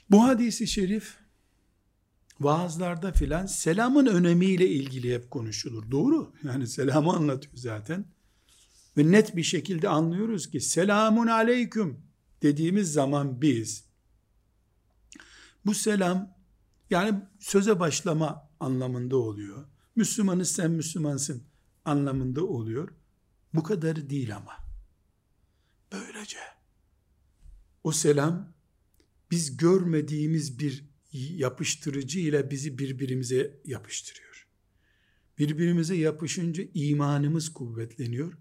Bu 0.09 0.23
hadisi 0.23 0.67
şerif 0.67 1.17
vaazlarda 2.39 3.11
filan 3.11 3.45
selamın 3.45 4.05
önemiyle 4.05 4.69
ilgili 4.69 5.13
hep 5.13 5.31
konuşulur. 5.31 5.91
Doğru. 5.91 6.33
Yani 6.43 6.67
selamı 6.67 7.13
anlatıyor 7.13 7.53
zaten. 7.55 8.05
Ve 8.97 9.11
net 9.11 9.35
bir 9.35 9.43
şekilde 9.43 9.89
anlıyoruz 9.89 10.51
ki 10.51 10.61
selamun 10.61 11.27
aleyküm 11.27 12.01
dediğimiz 12.41 12.93
zaman 12.93 13.41
biz 13.41 13.85
bu 15.65 15.73
selam 15.73 16.36
yani 16.89 17.21
söze 17.39 17.79
başlama 17.79 18.49
anlamında 18.59 19.17
oluyor. 19.17 19.65
Müslümanız 19.95 20.51
sen 20.51 20.71
Müslümansın 20.71 21.43
anlamında 21.85 22.45
oluyor. 22.45 22.89
Bu 23.53 23.63
kadar 23.63 24.09
değil 24.09 24.35
ama. 24.35 24.53
Böylece 25.91 26.37
o 27.83 27.91
selam 27.91 28.53
biz 29.31 29.57
görmediğimiz 29.57 30.59
bir 30.59 30.85
yapıştırıcı 31.13 32.19
ile 32.19 32.51
bizi 32.51 32.77
birbirimize 32.77 33.61
yapıştırıyor. 33.65 34.47
Birbirimize 35.37 35.95
yapışınca 35.95 36.63
imanımız 36.73 37.53
kuvvetleniyor. 37.53 38.33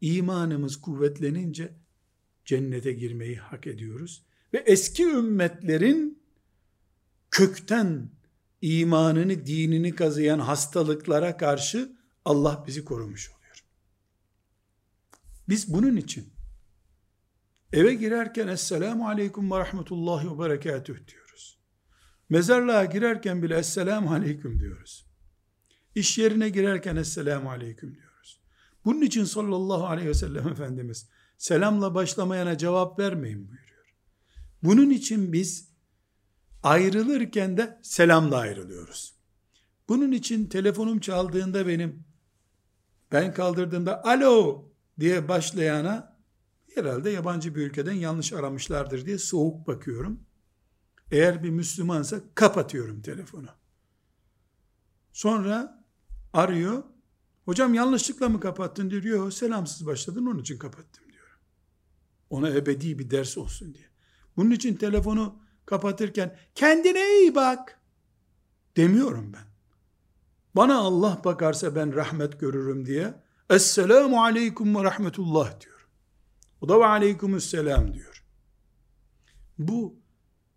İmanımız 0.00 0.80
kuvvetlenince 0.80 1.76
cennete 2.44 2.92
girmeyi 2.92 3.36
hak 3.36 3.66
ediyoruz. 3.66 4.24
Ve 4.54 4.58
eski 4.66 5.04
ümmetlerin 5.04 6.19
kökten 7.30 8.10
imanını, 8.60 9.46
dinini 9.46 9.94
kazıyan 9.94 10.38
hastalıklara 10.38 11.36
karşı 11.36 11.96
Allah 12.24 12.64
bizi 12.66 12.84
korumuş 12.84 13.30
oluyor. 13.30 13.64
Biz 15.48 15.74
bunun 15.74 15.96
için 15.96 16.32
eve 17.72 17.94
girerken 17.94 18.48
Esselamu 18.48 19.08
Aleyküm 19.08 19.50
ve 19.50 19.58
Rahmetullahi 19.58 20.30
ve 20.30 20.38
Berekatüh 20.38 21.06
diyoruz. 21.06 21.58
Mezarlığa 22.28 22.84
girerken 22.84 23.42
bile 23.42 23.56
Esselamu 23.58 24.12
Aleyküm 24.12 24.60
diyoruz. 24.60 25.06
İş 25.94 26.18
yerine 26.18 26.48
girerken 26.48 26.96
Esselamu 26.96 27.50
Aleyküm 27.50 27.94
diyoruz. 27.94 28.40
Bunun 28.84 29.00
için 29.00 29.24
sallallahu 29.24 29.86
aleyhi 29.86 30.08
ve 30.08 30.14
sellem 30.14 30.48
Efendimiz 30.48 31.08
selamla 31.38 31.94
başlamayana 31.94 32.58
cevap 32.58 32.98
vermeyin 32.98 33.48
buyuruyor. 33.48 33.94
Bunun 34.62 34.90
için 34.90 35.32
biz 35.32 35.69
ayrılırken 36.62 37.56
de 37.56 37.78
selamla 37.82 38.36
ayrılıyoruz. 38.36 39.14
Bunun 39.88 40.12
için 40.12 40.46
telefonum 40.46 41.00
çaldığında 41.00 41.66
benim 41.66 42.04
ben 43.12 43.34
kaldırdığımda 43.34 44.04
alo 44.04 44.64
diye 45.00 45.28
başlayana 45.28 46.20
herhalde 46.74 47.10
yabancı 47.10 47.54
bir 47.54 47.66
ülkeden 47.66 47.92
yanlış 47.92 48.32
aramışlardır 48.32 49.06
diye 49.06 49.18
soğuk 49.18 49.66
bakıyorum. 49.66 50.20
Eğer 51.10 51.42
bir 51.42 51.50
Müslümansa 51.50 52.20
kapatıyorum 52.34 53.02
telefonu. 53.02 53.48
Sonra 55.12 55.84
arıyor. 56.32 56.82
Hocam 57.44 57.74
yanlışlıkla 57.74 58.28
mı 58.28 58.40
kapattın 58.40 58.90
diyor. 58.90 59.30
Selamsız 59.30 59.86
başladın 59.86 60.26
onun 60.26 60.38
için 60.38 60.58
kapattım 60.58 61.04
diyor. 61.12 61.38
Ona 62.30 62.50
ebedi 62.50 62.98
bir 62.98 63.10
ders 63.10 63.38
olsun 63.38 63.74
diye. 63.74 63.86
Bunun 64.36 64.50
için 64.50 64.74
telefonu 64.74 65.42
kapatırken 65.70 66.36
kendine 66.54 67.18
iyi 67.18 67.34
bak 67.34 67.80
demiyorum 68.76 69.32
ben. 69.32 69.44
Bana 70.56 70.78
Allah 70.78 71.20
bakarsa 71.24 71.74
ben 71.74 71.94
rahmet 71.94 72.40
görürüm 72.40 72.86
diye 72.86 73.14
Esselamu 73.50 74.22
aleyküm 74.22 74.76
ve 74.76 74.84
rahmetullah 74.84 75.60
diyor. 75.60 75.88
O 76.60 76.68
da 76.68 76.80
ve 76.80 76.86
aleykümüsselam 76.86 77.94
diyor. 77.94 78.24
Bu 79.58 79.96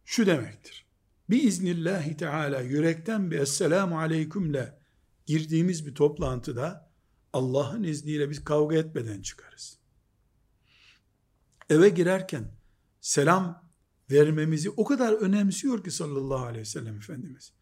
şu 0.06 0.26
demektir. 0.26 0.86
Biiznillahi 1.30 2.18
Teala 2.18 2.62
yürekten 2.62 3.32
bir 3.32 3.40
Esselamu 3.40 4.00
aleykümle 4.00 4.80
girdiğimiz 5.26 5.88
bir 5.88 5.96
toplantıda 5.96 6.90
Allah'ın 7.34 7.84
izniyle 7.84 8.30
biz 8.30 8.44
kavga 8.44 8.76
etmeden 8.76 9.22
çıkarız. 9.22 9.78
Eve 11.70 11.90
girerken 11.90 12.52
selam 13.02 13.63
vermemizi 14.12 14.70
o 14.70 14.86
kadar 14.86 15.14
önemsiyor 15.14 15.84
ki 15.84 15.92
sallallahu 15.92 16.46
aleyhi 16.46 16.62
ve 16.62 16.66
sellem 16.66 16.98
Efendimiz. 16.98 17.54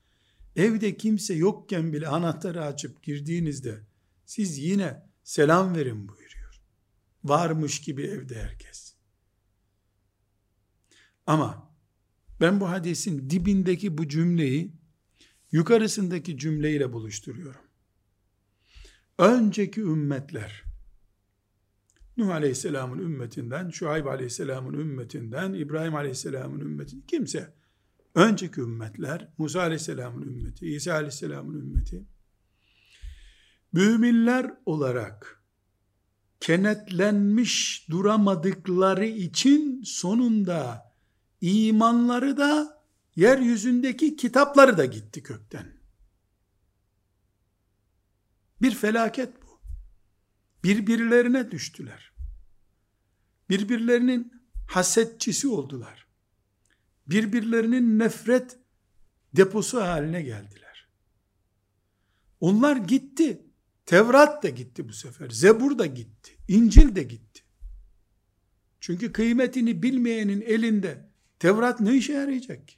Evde 0.56 0.98
kimse 0.98 1.34
yokken 1.34 1.94
bile 1.94 2.08
anahtarı 2.08 2.66
açıp 2.66 3.04
girdiğinizde 3.04 3.82
siz 4.26 4.58
yine 4.58 5.04
selam 5.24 5.76
verin 5.76 6.08
buyuruyor. 6.08 6.62
Varmış 7.24 7.82
gibi 7.82 8.04
evde 8.04 8.44
herkes. 8.44 8.96
Ama 11.28 11.72
Ben 12.42 12.60
bu 12.60 12.70
hadisin 12.70 13.30
dibindeki 13.30 13.98
bu 13.98 14.08
cümleyi 14.08 14.74
yukarısındaki 15.52 16.38
cümleyle 16.38 16.94
buluşturuyorum. 16.94 17.62
Önceki 19.18 19.82
ümmetler 19.82 20.71
Nuh 22.18 22.30
Aleyhisselam'ın 22.30 23.00
ümmetinden, 23.00 23.70
Şuayb 23.70 24.06
Aleyhisselam'ın 24.06 24.74
ümmetinden, 24.74 25.54
İbrahim 25.54 25.96
Aleyhisselam'ın 25.96 26.60
ümmeti, 26.60 27.06
kimse, 27.06 27.54
önceki 28.16 28.62
ümmetler, 28.62 29.28
Musa 29.38 29.62
Aleyhisselam'ın 29.62 30.22
ümmeti, 30.22 30.68
İsa 30.68 30.94
Aleyhisselam'ın 30.94 31.56
ümmeti, 31.60 32.06
müminler 33.74 34.54
olarak 34.66 35.44
kenetlenmiş 36.40 37.88
duramadıkları 37.90 39.06
için 39.06 39.84
sonunda 39.84 40.92
imanları 41.42 42.38
da 42.38 42.82
yeryüzündeki 43.16 44.16
kitapları 44.16 44.78
da 44.78 44.86
gitti 44.86 45.24
kökten. 45.24 45.74
Bir 48.62 48.76
felaket. 48.76 49.41
Birbirlerine 50.64 51.52
düştüler. 51.52 52.12
Birbirlerinin 53.50 54.34
hasetçisi 54.68 55.48
oldular. 55.48 56.08
Birbirlerinin 57.08 58.00
nefret 58.00 58.60
deposu 59.36 59.82
haline 59.82 60.22
geldiler. 60.22 60.90
Onlar 62.40 62.78
gitti. 62.78 63.42
Tevrat 63.86 64.44
da 64.44 64.50
gitti 64.50 64.90
bu 64.90 64.94
sefer. 64.94 65.30
Zebur 65.30 65.78
da 65.78 65.86
gitti. 65.86 66.38
İncil 66.48 66.96
de 66.96 67.04
gitti. 67.04 67.42
Çünkü 68.80 69.12
kıymetini 69.12 69.84
bilmeyenin 69.84 70.42
elinde 70.42 71.12
Tevrat 71.42 71.80
ne 71.80 71.96
işe 71.96 72.14
yarayacak 72.14 72.68
ki? 72.68 72.76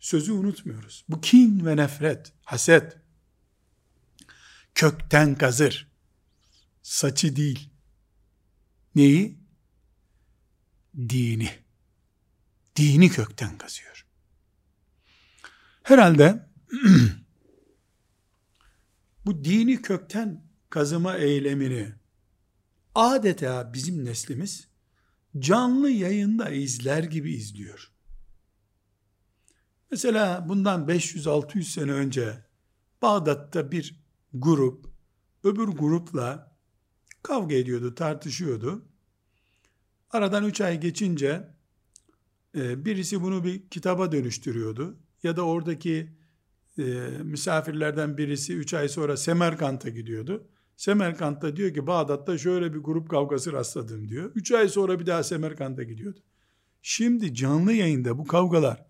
Sözü 0.00 0.32
unutmuyoruz. 0.32 1.04
Bu 1.08 1.20
kin 1.20 1.66
ve 1.66 1.76
nefret, 1.76 2.32
haset, 2.42 2.96
kökten 4.74 5.34
kazır. 5.34 5.88
Saçı 6.82 7.36
değil. 7.36 7.70
Neyi? 8.94 9.38
Dini. 10.96 11.50
Dini 12.76 13.08
kökten 13.08 13.58
kazıyor. 13.58 14.06
Herhalde 15.82 16.46
bu 19.26 19.44
dini 19.44 19.82
kökten 19.82 20.44
kazıma 20.70 21.16
eylemini 21.16 21.92
adeta 22.94 23.72
bizim 23.72 24.04
neslimiz 24.04 24.68
canlı 25.38 25.90
yayında 25.90 26.50
izler 26.50 27.02
gibi 27.02 27.34
izliyor. 27.34 27.92
Mesela 29.90 30.48
bundan 30.48 30.88
500-600 30.88 31.62
sene 31.62 31.92
önce 31.92 32.44
Bağdat'ta 33.02 33.72
bir 33.72 34.03
grup 34.34 34.86
öbür 35.44 35.68
grupla 35.68 36.56
kavga 37.22 37.54
ediyordu, 37.54 37.94
tartışıyordu. 37.94 38.84
Aradan 40.10 40.44
3 40.44 40.60
ay 40.60 40.80
geçince 40.80 41.48
e, 42.56 42.84
birisi 42.84 43.22
bunu 43.22 43.44
bir 43.44 43.68
kitaba 43.68 44.12
dönüştürüyordu. 44.12 44.96
Ya 45.22 45.36
da 45.36 45.42
oradaki 45.42 46.12
e, 46.78 46.82
misafirlerden 47.22 48.18
birisi 48.18 48.54
3 48.54 48.74
ay 48.74 48.88
sonra 48.88 49.16
Semerkant'a 49.16 49.88
gidiyordu. 49.88 50.48
Semerkant'ta 50.76 51.56
diyor 51.56 51.74
ki 51.74 51.86
Bağdat'ta 51.86 52.38
şöyle 52.38 52.74
bir 52.74 52.78
grup 52.78 53.10
kavgası 53.10 53.52
rastladım 53.52 54.08
diyor. 54.08 54.32
3 54.34 54.52
ay 54.52 54.68
sonra 54.68 55.00
bir 55.00 55.06
daha 55.06 55.22
Semerkant'a 55.22 55.82
gidiyordu. 55.82 56.20
Şimdi 56.82 57.34
canlı 57.34 57.72
yayında 57.72 58.18
bu 58.18 58.26
kavgalar 58.26 58.86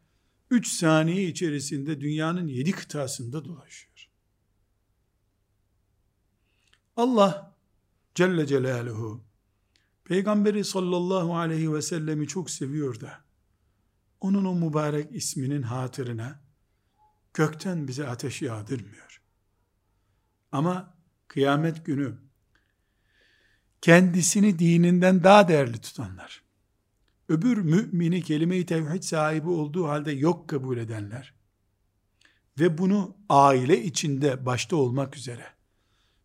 3 0.50 0.68
saniye 0.68 1.24
içerisinde 1.24 2.00
dünyanın 2.00 2.48
7 2.48 2.72
kıtasında 2.72 3.44
dolaşıyor. 3.44 3.93
Allah 6.96 7.54
Celle 8.14 8.46
Celaluhu 8.46 9.24
Peygamberi 10.04 10.64
sallallahu 10.64 11.36
aleyhi 11.36 11.72
ve 11.72 11.82
sellemi 11.82 12.28
çok 12.28 12.50
seviyor 12.50 13.00
da 13.00 13.24
onun 14.20 14.44
o 14.44 14.54
mübarek 14.54 15.12
isminin 15.12 15.62
hatırına 15.62 16.40
gökten 17.34 17.88
bize 17.88 18.08
ateş 18.08 18.42
yağdırmıyor. 18.42 19.22
Ama 20.52 20.94
kıyamet 21.28 21.86
günü 21.86 22.14
kendisini 23.80 24.58
dininden 24.58 25.24
daha 25.24 25.48
değerli 25.48 25.80
tutanlar, 25.80 26.42
öbür 27.28 27.56
mümini 27.56 28.22
kelime-i 28.22 28.66
tevhid 28.66 29.02
sahibi 29.02 29.48
olduğu 29.48 29.88
halde 29.88 30.12
yok 30.12 30.48
kabul 30.48 30.78
edenler 30.78 31.34
ve 32.60 32.78
bunu 32.78 33.16
aile 33.28 33.84
içinde 33.84 34.46
başta 34.46 34.76
olmak 34.76 35.16
üzere 35.16 35.53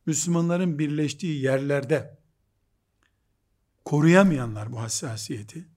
Müslümanların 0.05 0.79
birleştiği 0.79 1.41
yerlerde 1.41 2.19
koruyamayanlar 3.85 4.71
bu 4.71 4.81
hassasiyeti 4.81 5.67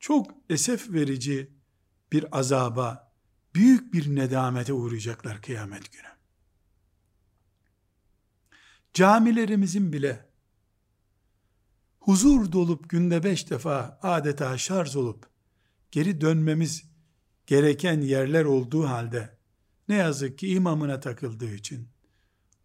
çok 0.00 0.30
esef 0.50 0.92
verici 0.92 1.50
bir 2.12 2.38
azaba, 2.38 3.12
büyük 3.54 3.94
bir 3.94 4.16
nedamete 4.16 4.72
uğrayacaklar 4.72 5.42
kıyamet 5.42 5.92
günü. 5.92 6.12
Camilerimizin 8.94 9.92
bile 9.92 10.28
huzur 12.00 12.52
dolup 12.52 12.88
günde 12.90 13.24
beş 13.24 13.50
defa 13.50 13.98
adeta 14.02 14.58
şarj 14.58 14.96
olup 14.96 15.26
geri 15.90 16.20
dönmemiz 16.20 16.84
gereken 17.46 18.00
yerler 18.00 18.44
olduğu 18.44 18.88
halde 18.88 19.38
ne 19.88 19.94
yazık 19.94 20.38
ki 20.38 20.48
imamına 20.48 21.00
takıldığı 21.00 21.54
için, 21.54 21.88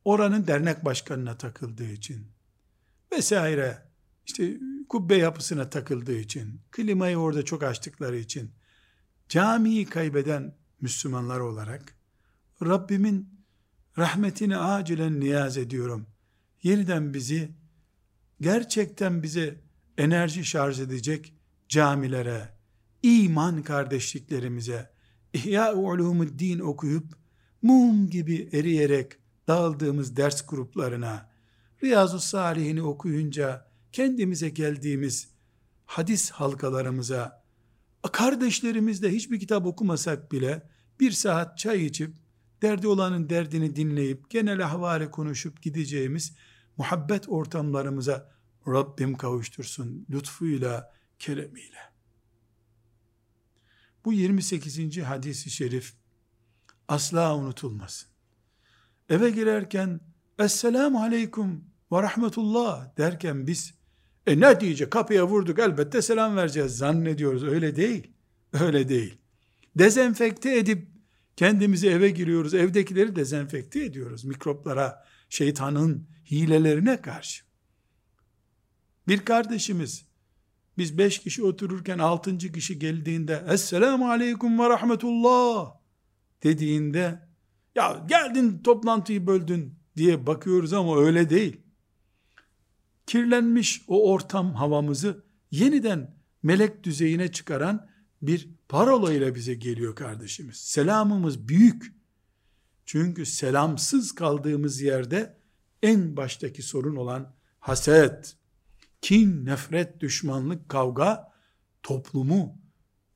oranın 0.07 0.47
dernek 0.47 0.85
başkanına 0.85 1.37
takıldığı 1.37 1.91
için 1.91 2.27
vesaire 3.11 3.83
işte 4.25 4.57
kubbe 4.89 5.15
yapısına 5.15 5.69
takıldığı 5.69 6.17
için, 6.17 6.61
klimayı 6.71 7.17
orada 7.17 7.45
çok 7.45 7.63
açtıkları 7.63 8.17
için 8.17 8.51
camiyi 9.29 9.85
kaybeden 9.85 10.55
Müslümanlar 10.81 11.39
olarak 11.39 11.95
Rabbimin 12.65 13.29
rahmetini 13.97 14.57
acilen 14.57 15.19
niyaz 15.19 15.57
ediyorum. 15.57 16.07
Yeniden 16.63 17.13
bizi 17.13 17.51
gerçekten 18.41 19.23
bize 19.23 19.61
enerji 19.97 20.45
şarj 20.45 20.79
edecek 20.79 21.33
camilere, 21.69 22.49
iman 23.03 23.63
kardeşliklerimize, 23.63 24.91
İhya-u 25.33 26.39
din 26.39 26.59
okuyup 26.59 27.17
mum 27.61 28.09
gibi 28.09 28.49
eriyerek 28.53 29.26
dağıldığımız 29.47 30.17
ders 30.17 30.45
gruplarına, 30.45 31.29
Riyazu 31.83 32.19
Salihini 32.19 32.81
okuyunca 32.81 33.67
kendimize 33.91 34.49
geldiğimiz 34.49 35.29
hadis 35.85 36.31
halkalarımıza, 36.31 37.43
kardeşlerimizle 38.11 39.11
hiçbir 39.11 39.39
kitap 39.39 39.65
okumasak 39.65 40.31
bile 40.31 40.69
bir 40.99 41.11
saat 41.11 41.57
çay 41.57 41.85
içip, 41.85 42.15
derdi 42.61 42.87
olanın 42.87 43.29
derdini 43.29 43.75
dinleyip, 43.75 44.29
genel 44.29 44.65
ahvali 44.65 45.11
konuşup 45.11 45.61
gideceğimiz 45.61 46.35
muhabbet 46.77 47.29
ortamlarımıza 47.29 48.31
Rabbim 48.67 49.17
kavuştursun 49.17 50.05
lütfuyla, 50.09 50.93
keremiyle. 51.19 51.77
Bu 54.05 54.13
28. 54.13 54.97
hadisi 54.97 55.49
şerif 55.49 55.93
asla 56.87 57.35
unutulmasın. 57.35 58.16
Eve 59.09 59.29
girerken 59.29 59.99
Esselamu 60.39 61.01
Aleyküm 61.01 61.65
ve 61.91 62.01
Rahmetullah 62.01 62.97
derken 62.97 63.47
biz 63.47 63.73
e 64.27 64.39
ne 64.39 64.59
diyecek 64.59 64.91
kapıya 64.91 65.27
vurduk 65.27 65.59
elbette 65.59 66.01
selam 66.01 66.35
vereceğiz 66.35 66.77
zannediyoruz. 66.77 67.43
Öyle 67.43 67.75
değil. 67.75 68.11
Öyle 68.53 68.89
değil. 68.89 69.17
Dezenfekte 69.75 70.57
edip 70.57 70.87
kendimizi 71.35 71.87
eve 71.89 72.09
giriyoruz. 72.09 72.53
Evdekileri 72.53 73.15
dezenfekte 73.15 73.83
ediyoruz. 73.83 74.25
Mikroplara, 74.25 75.05
şeytanın 75.29 76.07
hilelerine 76.31 77.01
karşı. 77.01 77.43
Bir 79.07 79.25
kardeşimiz 79.25 80.05
biz 80.77 80.97
beş 80.97 81.19
kişi 81.19 81.43
otururken 81.43 81.99
altıncı 81.99 82.51
kişi 82.51 82.79
geldiğinde 82.79 83.43
Esselamu 83.49 84.09
Aleyküm 84.09 84.59
ve 84.59 84.69
Rahmetullah 84.69 85.73
dediğinde 86.43 87.26
ya 87.77 88.05
geldin 88.07 88.61
toplantıyı 88.63 89.27
böldün 89.27 89.79
diye 89.97 90.27
bakıyoruz 90.27 90.73
ama 90.73 90.99
öyle 90.99 91.29
değil. 91.29 91.61
Kirlenmiş 93.05 93.81
o 93.87 94.11
ortam 94.11 94.55
havamızı 94.55 95.25
yeniden 95.51 96.17
melek 96.43 96.83
düzeyine 96.83 97.31
çıkaran 97.31 97.89
bir 98.21 98.49
parola 98.69 99.13
ile 99.13 99.35
bize 99.35 99.53
geliyor 99.53 99.95
kardeşimiz. 99.95 100.57
Selamımız 100.57 101.47
büyük. 101.47 101.93
Çünkü 102.85 103.25
selamsız 103.25 104.15
kaldığımız 104.15 104.81
yerde 104.81 105.37
en 105.83 106.17
baştaki 106.17 106.63
sorun 106.63 106.95
olan 106.95 107.35
haset, 107.59 108.35
kin, 109.01 109.45
nefret, 109.45 109.99
düşmanlık, 109.99 110.69
kavga 110.69 111.31
toplumu 111.83 112.57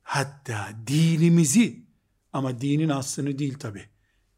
hatta 0.04 0.69
dinimizi 0.88 1.86
ama 2.34 2.62
dinin 2.62 2.89
aslını 2.89 3.39
değil 3.39 3.60
tabi. 3.60 3.89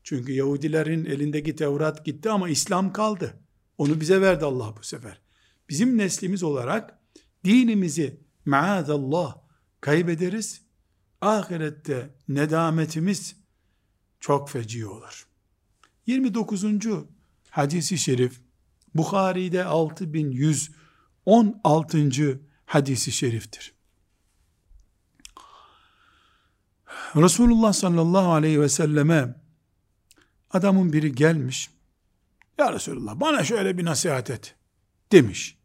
Çünkü 0.04 0.32
Yahudilerin 0.32 1.06
elindeki 1.06 1.56
Tevrat 1.56 2.06
gitti 2.06 2.30
ama 2.30 2.50
İslam 2.50 2.94
kaldı. 2.94 3.40
Onu 3.78 4.02
bize 4.02 4.22
verdi 4.22 4.46
Allah 4.46 4.76
bu 4.78 4.84
sefer. 4.84 5.22
Bizim 5.70 5.98
neslimiz 5.98 6.44
olarak 6.44 7.00
dinimizi 7.46 8.20
maazallah 8.46 9.38
kaybederiz. 9.82 10.64
Ahirette 11.22 12.16
nedametimiz 12.28 13.36
çok 14.20 14.50
feci 14.50 14.88
olur. 14.88 15.28
29. 16.08 16.66
hadisi 17.50 17.98
şerif 17.98 18.42
Bukhari'de 18.96 19.66
6116. 19.66 22.42
hadisi 22.66 23.12
şeriftir. 23.12 23.74
Resulullah 27.16 27.74
sallallahu 27.74 28.32
aleyhi 28.32 28.62
ve 28.62 28.70
selleme 28.70 29.43
adamın 30.54 30.94
biri 30.94 31.16
gelmiş. 31.16 31.70
Ya 32.58 32.74
Resulullah 32.74 33.20
bana 33.20 33.44
şöyle 33.44 33.78
bir 33.78 33.86
nasihat 33.86 34.30
et 34.30 34.56
demiş. 35.12 35.58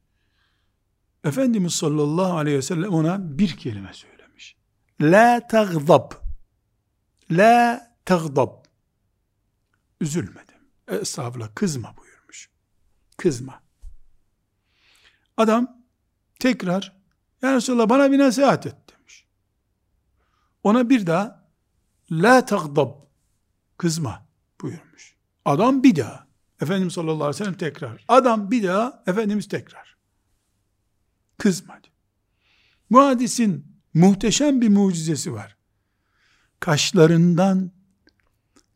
Efendimiz 1.25 1.75
sallallahu 1.75 2.37
aleyhi 2.37 2.57
ve 2.57 2.63
sellem 2.63 2.95
ona 2.95 3.39
bir 3.39 3.57
kelime 3.57 3.93
söylemiş. 3.93 4.57
La 5.01 5.47
tagzab. 5.49 6.13
La 7.31 7.89
tagzab. 8.05 8.65
Üzülmedim. 10.01 10.59
Estağfurullah 10.89 11.55
kızma 11.55 11.97
buyurmuş. 11.97 12.51
Kızma. 13.17 13.63
Adam 15.37 15.83
tekrar 16.39 16.97
ya 17.43 17.55
Resulallah 17.55 17.89
bana 17.89 18.13
bir 18.13 18.19
nasihat 18.19 18.67
et 18.67 18.77
demiş. 18.93 19.27
Ona 20.63 20.91
bir 20.91 21.07
daha 21.07 21.49
la 22.11 22.45
tagdab 22.45 22.91
kızma 23.77 24.28
buyurmuş. 24.61 25.17
Adam 25.45 25.83
bir 25.83 25.97
daha. 25.97 26.29
Efendimiz 26.63 26.95
sallallahu 26.95 27.25
aleyhi 27.25 27.41
ve 27.41 27.45
sellem 27.45 27.59
tekrar. 27.59 28.05
Adam 28.09 28.51
bir 28.51 28.63
daha. 28.63 29.03
Efendimiz 29.07 29.49
tekrar. 29.49 29.97
Kızma. 31.39 31.79
Bu 32.91 33.01
hadisin 33.01 33.67
muhteşem 33.95 34.61
bir 34.61 34.69
mucizesi 34.69 35.33
var. 35.33 35.57
Kaşlarından, 36.61 37.73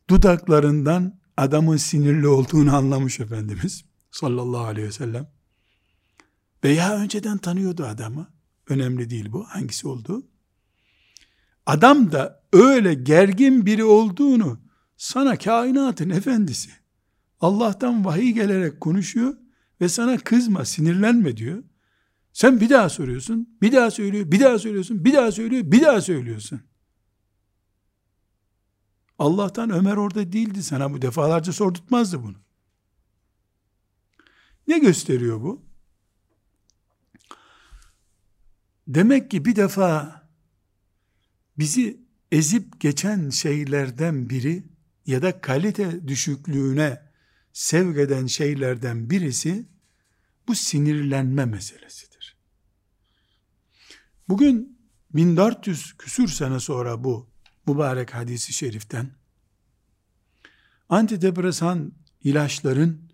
dudaklarından 0.09 1.19
adamın 1.37 1.77
sinirli 1.77 2.27
olduğunu 2.27 2.75
anlamış 2.75 3.19
Efendimiz 3.19 3.85
sallallahu 4.11 4.63
aleyhi 4.63 4.87
ve 4.87 4.91
sellem. 4.91 5.31
Veya 6.63 6.95
önceden 6.95 7.37
tanıyordu 7.37 7.85
adamı. 7.85 8.33
Önemli 8.67 9.09
değil 9.09 9.31
bu. 9.31 9.45
Hangisi 9.45 9.87
oldu? 9.87 10.27
Adam 11.65 12.11
da 12.11 12.43
öyle 12.53 12.93
gergin 12.93 13.65
biri 13.65 13.83
olduğunu 13.83 14.59
sana 15.03 15.37
kainatın 15.37 16.09
efendisi 16.09 16.71
Allah'tan 17.41 18.05
vahiy 18.05 18.31
gelerek 18.31 18.81
konuşuyor 18.81 19.37
ve 19.81 19.89
sana 19.89 20.17
kızma, 20.17 20.65
sinirlenme 20.65 21.37
diyor. 21.37 21.63
Sen 22.33 22.61
bir 22.61 22.69
daha 22.69 22.89
soruyorsun, 22.89 23.57
bir 23.61 23.71
daha 23.71 23.91
söylüyor, 23.91 24.31
bir 24.31 24.39
daha 24.39 24.59
söylüyorsun, 24.59 25.05
bir 25.05 25.13
daha 25.13 25.31
söylüyor, 25.31 25.63
bir 25.65 25.81
daha 25.81 26.01
söylüyorsun. 26.01 26.61
Allah'tan 29.19 29.69
Ömer 29.69 29.95
orada 29.95 30.31
değildi 30.31 30.63
sana 30.63 30.93
bu 30.93 31.01
defalarca 31.01 31.53
sordurtmazdı 31.53 32.23
bunu. 32.23 32.37
Ne 34.67 34.79
gösteriyor 34.79 35.41
bu? 35.41 35.65
Demek 38.87 39.31
ki 39.31 39.45
bir 39.45 39.55
defa 39.55 40.21
bizi 41.57 42.01
ezip 42.31 42.79
geçen 42.79 43.29
şeylerden 43.29 44.29
biri 44.29 44.72
ya 45.05 45.21
da 45.21 45.41
kalite 45.41 46.07
düşüklüğüne 46.07 47.01
sevk 47.53 47.97
eden 47.97 48.25
şeylerden 48.25 49.09
birisi 49.09 49.65
bu 50.47 50.55
sinirlenme 50.55 51.45
meselesidir. 51.45 52.37
Bugün 54.29 54.79
1400 55.13 55.97
küsür 55.97 56.27
sene 56.27 56.59
sonra 56.59 57.03
bu 57.03 57.29
mübarek 57.67 58.13
hadisi 58.13 58.53
şeriften 58.53 59.11
antidepresan 60.89 61.93
ilaçların 62.23 63.11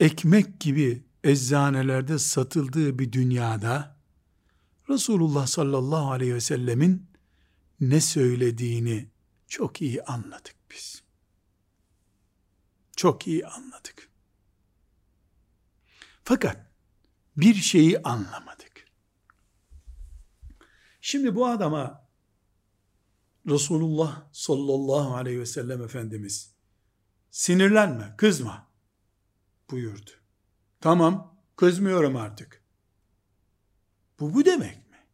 ekmek 0.00 0.60
gibi 0.60 1.04
eczanelerde 1.24 2.18
satıldığı 2.18 2.98
bir 2.98 3.12
dünyada 3.12 3.96
Resulullah 4.88 5.46
sallallahu 5.46 6.10
aleyhi 6.10 6.34
ve 6.34 6.40
sellemin 6.40 7.06
ne 7.80 8.00
söylediğini 8.00 9.10
çok 9.48 9.82
iyi 9.82 10.02
anladık 10.02 10.63
biz. 10.74 11.02
Çok 12.96 13.26
iyi 13.26 13.46
anladık. 13.46 14.10
Fakat 16.24 16.72
bir 17.36 17.54
şeyi 17.54 18.02
anlamadık. 18.02 18.84
Şimdi 21.00 21.34
bu 21.34 21.46
adama 21.46 22.08
Resulullah 23.46 24.28
sallallahu 24.32 25.14
aleyhi 25.14 25.40
ve 25.40 25.46
sellem 25.46 25.82
Efendimiz 25.82 26.54
sinirlenme, 27.30 28.14
kızma 28.16 28.70
buyurdu. 29.70 30.10
Tamam, 30.80 31.40
kızmıyorum 31.56 32.16
artık. 32.16 32.64
Bu 34.20 34.34
bu 34.34 34.44
demek 34.44 34.90
mi? 34.90 35.06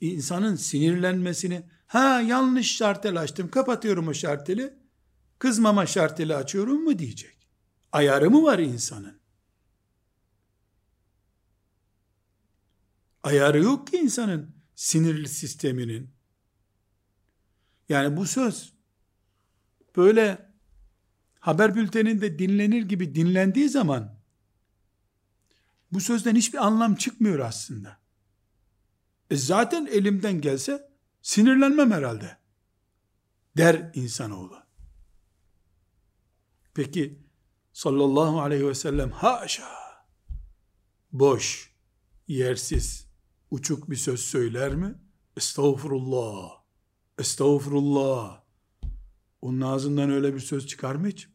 İnsanın 0.00 0.56
sinirlenmesini, 0.56 1.70
ha 1.86 2.20
yanlış 2.20 2.76
şartel 2.76 3.20
açtım, 3.20 3.50
kapatıyorum 3.50 4.08
o 4.08 4.14
şarteli, 4.14 4.74
kızmama 5.38 5.86
şarteli 5.86 6.34
açıyorum 6.34 6.84
mu 6.84 6.98
diyecek. 6.98 7.48
Ayarı 7.92 8.30
mı 8.30 8.42
var 8.42 8.58
insanın? 8.58 9.20
Ayarı 13.22 13.62
yok 13.62 13.86
ki 13.86 13.96
insanın 13.96 14.56
sinirli 14.74 15.28
sisteminin. 15.28 16.10
Yani 17.88 18.16
bu 18.16 18.26
söz 18.26 18.72
böyle 19.96 20.52
haber 21.40 21.74
bülteninde 21.74 22.38
dinlenir 22.38 22.82
gibi 22.82 23.14
dinlendiği 23.14 23.68
zaman 23.68 24.16
bu 25.92 26.00
sözden 26.00 26.36
hiçbir 26.36 26.66
anlam 26.66 26.94
çıkmıyor 26.94 27.38
aslında. 27.38 27.98
E 29.30 29.36
zaten 29.36 29.86
elimden 29.86 30.40
gelse 30.40 30.90
sinirlenmem 31.26 31.90
herhalde. 31.90 32.38
Der 33.56 33.90
insanoğlu. 33.94 34.58
Peki 36.74 37.22
sallallahu 37.72 38.40
aleyhi 38.40 38.66
ve 38.66 38.74
sellem 38.74 39.10
haşa 39.10 39.68
boş, 41.12 41.74
yersiz, 42.28 43.06
uçuk 43.50 43.90
bir 43.90 43.96
söz 43.96 44.20
söyler 44.20 44.74
mi? 44.74 44.94
Estağfurullah. 45.36 46.50
Estağfurullah. 47.18 48.42
Onun 49.42 49.60
ağzından 49.60 50.10
öyle 50.10 50.34
bir 50.34 50.40
söz 50.40 50.66
çıkar 50.66 50.94
mı 50.94 51.08
hiç? 51.08 51.28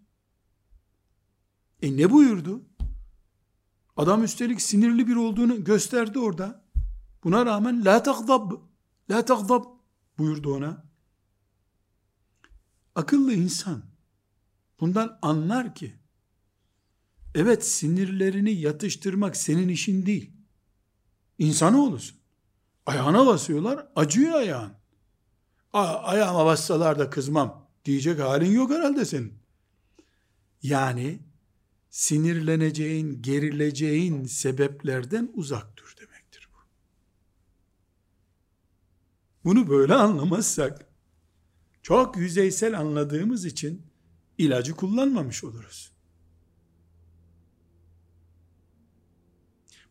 E 1.82 1.97
ne 1.97 2.12
buyurdu? 2.12 2.65
Adam 3.97 4.23
üstelik 4.23 4.62
sinirli 4.62 5.08
bir 5.08 5.15
olduğunu 5.15 5.63
gösterdi 5.63 6.19
orada. 6.19 6.65
Buna 7.23 7.45
rağmen 7.45 7.86
la 7.86 8.04
takzab, 8.04 8.51
la 9.10 9.25
takzab 9.25 9.80
buyurdu 10.21 10.55
ona. 10.55 10.86
Akıllı 12.95 13.34
insan 13.34 13.84
bundan 14.79 15.19
anlar 15.21 15.75
ki 15.75 15.95
evet 17.36 17.65
sinirlerini 17.65 18.51
yatıştırmak 18.51 19.38
senin 19.38 19.67
işin 19.67 20.05
değil. 20.05 20.31
İnsanı 21.39 21.84
olursun. 21.84 22.17
Ayağına 22.86 23.25
basıyorlar, 23.25 23.88
acıyor 23.95 24.34
ayağın. 24.34 24.73
ayağıma 25.73 26.45
bassalar 26.45 26.99
da 26.99 27.10
kızmam 27.10 27.69
diyecek 27.86 28.19
halin 28.19 28.51
yok 28.51 28.71
herhalde 28.71 29.05
senin. 29.05 29.34
Yani 30.63 31.19
sinirleneceğin, 31.89 33.21
gerileceğin 33.21 34.25
sebeplerden 34.25 35.31
uzak 35.34 35.77
dur 35.77 35.95
demektir 36.01 36.49
bu. 36.53 36.57
Bunu 39.43 39.69
böyle 39.69 39.93
anlamazsak, 39.93 40.86
çok 41.82 42.17
yüzeysel 42.17 42.80
anladığımız 42.80 43.45
için 43.45 43.86
ilacı 44.38 44.75
kullanmamış 44.75 45.43
oluruz. 45.43 45.91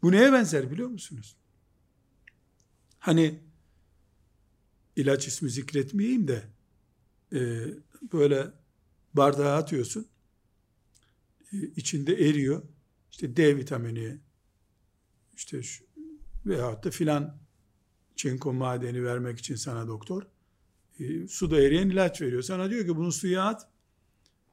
Bu 0.03 0.13
neye 0.13 0.33
benzer 0.33 0.71
biliyor 0.71 0.89
musunuz? 0.89 1.37
Hani 2.99 3.41
ilaç 4.97 5.27
ismi 5.27 5.51
zikretmeyeyim 5.51 6.29
de 6.29 6.43
e, 7.33 7.39
böyle 8.13 8.53
bardağa 9.15 9.57
atıyorsun 9.57 10.07
e, 11.53 11.57
içinde 11.57 12.15
eriyor 12.29 12.63
işte 13.11 13.37
D 13.37 13.57
vitamini 13.57 14.19
işte 15.35 15.63
şu, 15.63 15.85
veyahut 16.47 16.85
da 16.85 16.91
filan 16.91 17.39
çinko 18.21 18.53
madeni 18.53 19.05
vermek 19.05 19.39
için 19.39 19.55
sana 19.55 19.89
doktor. 19.89 20.23
E, 20.99 21.29
suda 21.29 21.61
eriyen 21.61 21.89
ilaç 21.89 22.21
veriyor. 22.21 22.43
Sana 22.43 22.71
diyor 22.71 22.87
ki 22.87 22.97
bunu 22.97 23.13
suya 23.13 23.45
at. 23.45 23.69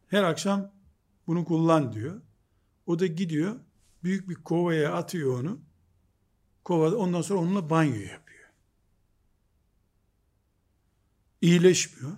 Her 0.07 0.23
akşam 0.23 0.71
bunu 1.27 1.45
kullan 1.45 1.93
diyor. 1.93 2.21
O 2.85 2.99
da 2.99 3.07
gidiyor. 3.07 3.55
Büyük 4.03 4.29
bir 4.29 4.35
kovaya 4.35 4.93
atıyor 4.93 5.39
onu. 5.39 5.59
Kova 6.63 6.95
ondan 6.95 7.21
sonra 7.21 7.39
onunla 7.39 7.69
banyo 7.69 8.01
yapıyor. 8.01 8.49
İyileşmiyor. 11.41 12.17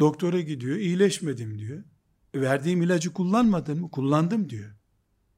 Doktora 0.00 0.40
gidiyor. 0.40 0.76
iyileşmedim 0.76 1.58
diyor. 1.58 1.84
E, 2.34 2.40
verdiğim 2.40 2.82
ilacı 2.82 3.12
kullanmadın 3.12 3.80
mı? 3.80 3.90
Kullandım 3.90 4.50
diyor. 4.50 4.70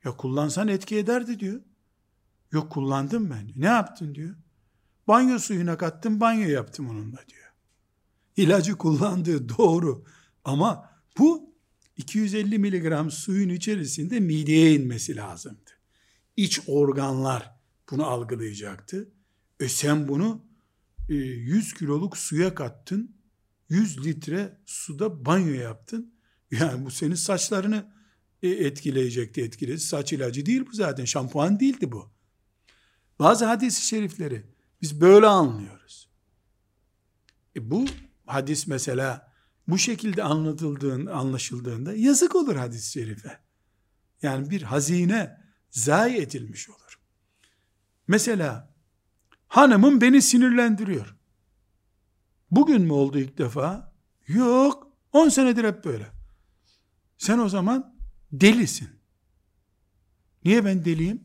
Ya 0.05 0.17
kullansan 0.17 0.69
etki 0.69 0.97
ederdi 0.97 1.41
diyor. 1.41 1.61
Yok 2.53 2.73
kullandım 2.73 3.31
ben. 3.31 3.53
Ne 3.57 3.67
yaptın 3.67 4.15
diyor. 4.15 4.35
Banyo 5.09 5.39
suyuna 5.39 5.79
kattım 5.79 6.21
banyo 6.21 6.49
yaptım 6.49 6.89
onunla 6.91 7.19
diyor. 7.29 7.53
İlacı 8.37 8.77
kullandığı 8.77 9.49
doğru 9.49 10.05
ama 10.45 10.91
bu 11.19 11.55
250 11.97 12.59
miligram 12.59 13.11
suyun 13.11 13.49
içerisinde 13.49 14.21
mideye 14.21 14.75
inmesi 14.75 15.17
lazımdı. 15.17 15.71
İç 16.37 16.61
organlar 16.67 17.57
bunu 17.91 18.07
algılayacaktı. 18.07 19.09
E 19.61 19.69
sen 19.69 20.09
bunu 20.09 20.45
100 21.09 21.73
e, 21.73 21.77
kiloluk 21.77 22.17
suya 22.17 22.55
kattın. 22.55 23.17
100 23.69 24.05
litre 24.07 24.61
suda 24.67 25.25
banyo 25.25 25.55
yaptın. 25.55 26.15
Yani 26.51 26.85
bu 26.85 26.91
senin 26.91 27.15
saçlarını 27.15 27.93
e, 28.43 28.49
etkileyecekti 28.49 29.43
etkiledi. 29.43 29.81
Saç 29.81 30.13
ilacı 30.13 30.47
değil 30.47 30.67
bu 30.67 30.73
zaten. 30.73 31.05
Şampuan 31.05 31.61
değildi 31.61 31.93
bu. 31.93 32.13
Bazı 33.19 33.45
hadis-i 33.45 33.87
şerifleri 33.87 34.52
biz 34.83 35.01
böyle 35.01 35.27
anlıyoruz. 35.27 36.09
E 37.57 37.71
bu 37.71 37.85
hadis 38.27 38.67
mesela 38.67 39.33
bu 39.69 39.79
şekilde 39.79 40.23
anlatıldığında, 40.23 41.15
anlaşıldığında 41.15 41.95
yazık 41.95 42.35
olur 42.35 42.57
hadis-i 42.57 42.93
şerife. 42.93 43.41
Yani 44.23 44.51
bir 44.51 44.63
hazine 44.63 45.41
zayi 45.71 46.17
edilmiş 46.17 46.71
olur. 46.71 47.01
Mesela 48.09 48.75
hanımım 49.49 50.01
beni 50.01 50.23
sinirlendiriyor. 50.23 51.17
Bugün 52.51 52.83
mü 52.83 52.93
oldu 52.93 53.19
ilk 53.19 53.39
defa? 53.39 53.93
Yok. 54.27 54.93
10 55.13 55.29
senedir 55.29 55.65
hep 55.65 55.85
böyle. 55.85 56.11
Sen 57.19 57.39
o 57.39 57.49
zaman 57.49 57.97
delisin. 58.33 58.89
Niye 60.45 60.65
ben 60.65 60.85
deliyim? 60.85 61.25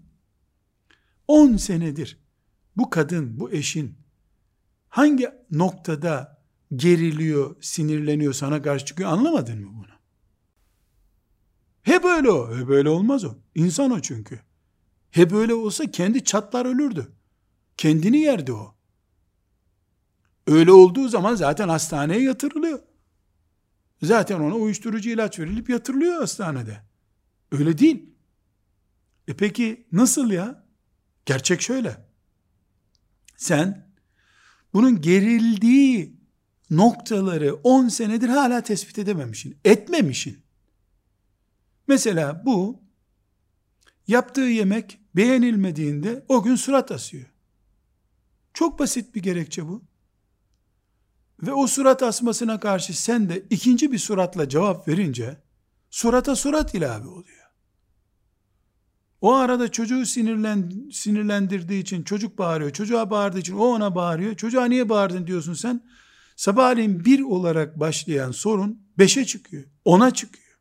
10 1.27 1.57
senedir 1.57 2.26
bu 2.77 2.89
kadın, 2.89 3.39
bu 3.39 3.51
eşin 3.51 3.97
hangi 4.89 5.29
noktada 5.51 6.41
geriliyor, 6.75 7.55
sinirleniyor, 7.61 8.33
sana 8.33 8.61
karşı 8.61 8.85
çıkıyor 8.85 9.09
anlamadın 9.09 9.59
mı 9.59 9.71
bunu? 9.73 9.97
Hep 11.81 12.05
öyle 12.05 12.31
o. 12.31 12.57
Hep 12.57 12.69
öyle 12.69 12.89
olmaz 12.89 13.25
o. 13.25 13.35
İnsan 13.55 13.91
o 13.91 13.99
çünkü. 14.01 14.39
Hep 15.11 15.33
öyle 15.33 15.53
olsa 15.53 15.91
kendi 15.91 16.23
çatlar 16.23 16.65
ölürdü. 16.65 17.11
Kendini 17.77 18.17
yerdi 18.17 18.53
o. 18.53 18.75
Öyle 20.47 20.71
olduğu 20.71 21.07
zaman 21.07 21.35
zaten 21.35 21.69
hastaneye 21.69 22.21
yatırılıyor. 22.21 22.79
Zaten 24.01 24.39
ona 24.39 24.55
uyuşturucu 24.55 25.09
ilaç 25.09 25.39
verilip 25.39 25.69
yatırılıyor 25.69 26.19
hastanede. 26.19 26.81
Öyle 27.51 27.77
değil. 27.77 28.09
E 29.27 29.33
peki 29.33 29.87
nasıl 29.91 30.31
ya? 30.31 30.65
Gerçek 31.25 31.61
şöyle. 31.61 32.06
Sen 33.37 33.87
bunun 34.73 35.01
gerildiği 35.01 36.17
noktaları 36.69 37.55
10 37.55 37.87
senedir 37.87 38.29
hala 38.29 38.61
tespit 38.61 38.99
edememişsin. 38.99 39.57
Etmemişsin. 39.65 40.43
Mesela 41.87 42.45
bu 42.45 42.81
yaptığı 44.07 44.41
yemek 44.41 44.99
beğenilmediğinde 45.15 46.25
o 46.29 46.43
gün 46.43 46.55
surat 46.55 46.91
asıyor. 46.91 47.25
Çok 48.53 48.79
basit 48.79 49.15
bir 49.15 49.23
gerekçe 49.23 49.67
bu. 49.67 49.83
Ve 51.41 51.53
o 51.53 51.67
surat 51.67 52.03
asmasına 52.03 52.59
karşı 52.59 53.01
sen 53.01 53.29
de 53.29 53.43
ikinci 53.49 53.91
bir 53.91 53.99
suratla 53.99 54.49
cevap 54.49 54.87
verince 54.87 55.37
surata 55.89 56.35
surat 56.35 56.75
ilave 56.75 57.07
oluyor. 57.07 57.36
O 59.27 59.33
arada 59.33 59.71
çocuğu 59.71 60.05
sinirlen, 60.05 60.89
sinirlendirdiği 60.91 61.81
için 61.81 62.03
çocuk 62.03 62.37
bağırıyor. 62.37 62.71
Çocuğa 62.71 63.09
bağırdığı 63.09 63.39
için 63.39 63.53
o 63.53 63.65
ona 63.65 63.95
bağırıyor. 63.95 64.35
Çocuğa 64.35 64.65
niye 64.65 64.89
bağırdın 64.89 65.27
diyorsun 65.27 65.53
sen. 65.53 65.83
Sabahleyin 66.35 67.05
bir 67.05 67.21
olarak 67.21 67.79
başlayan 67.79 68.31
sorun 68.31 68.81
beşe 68.97 69.25
çıkıyor. 69.25 69.63
Ona 69.85 70.13
çıkıyor. 70.13 70.57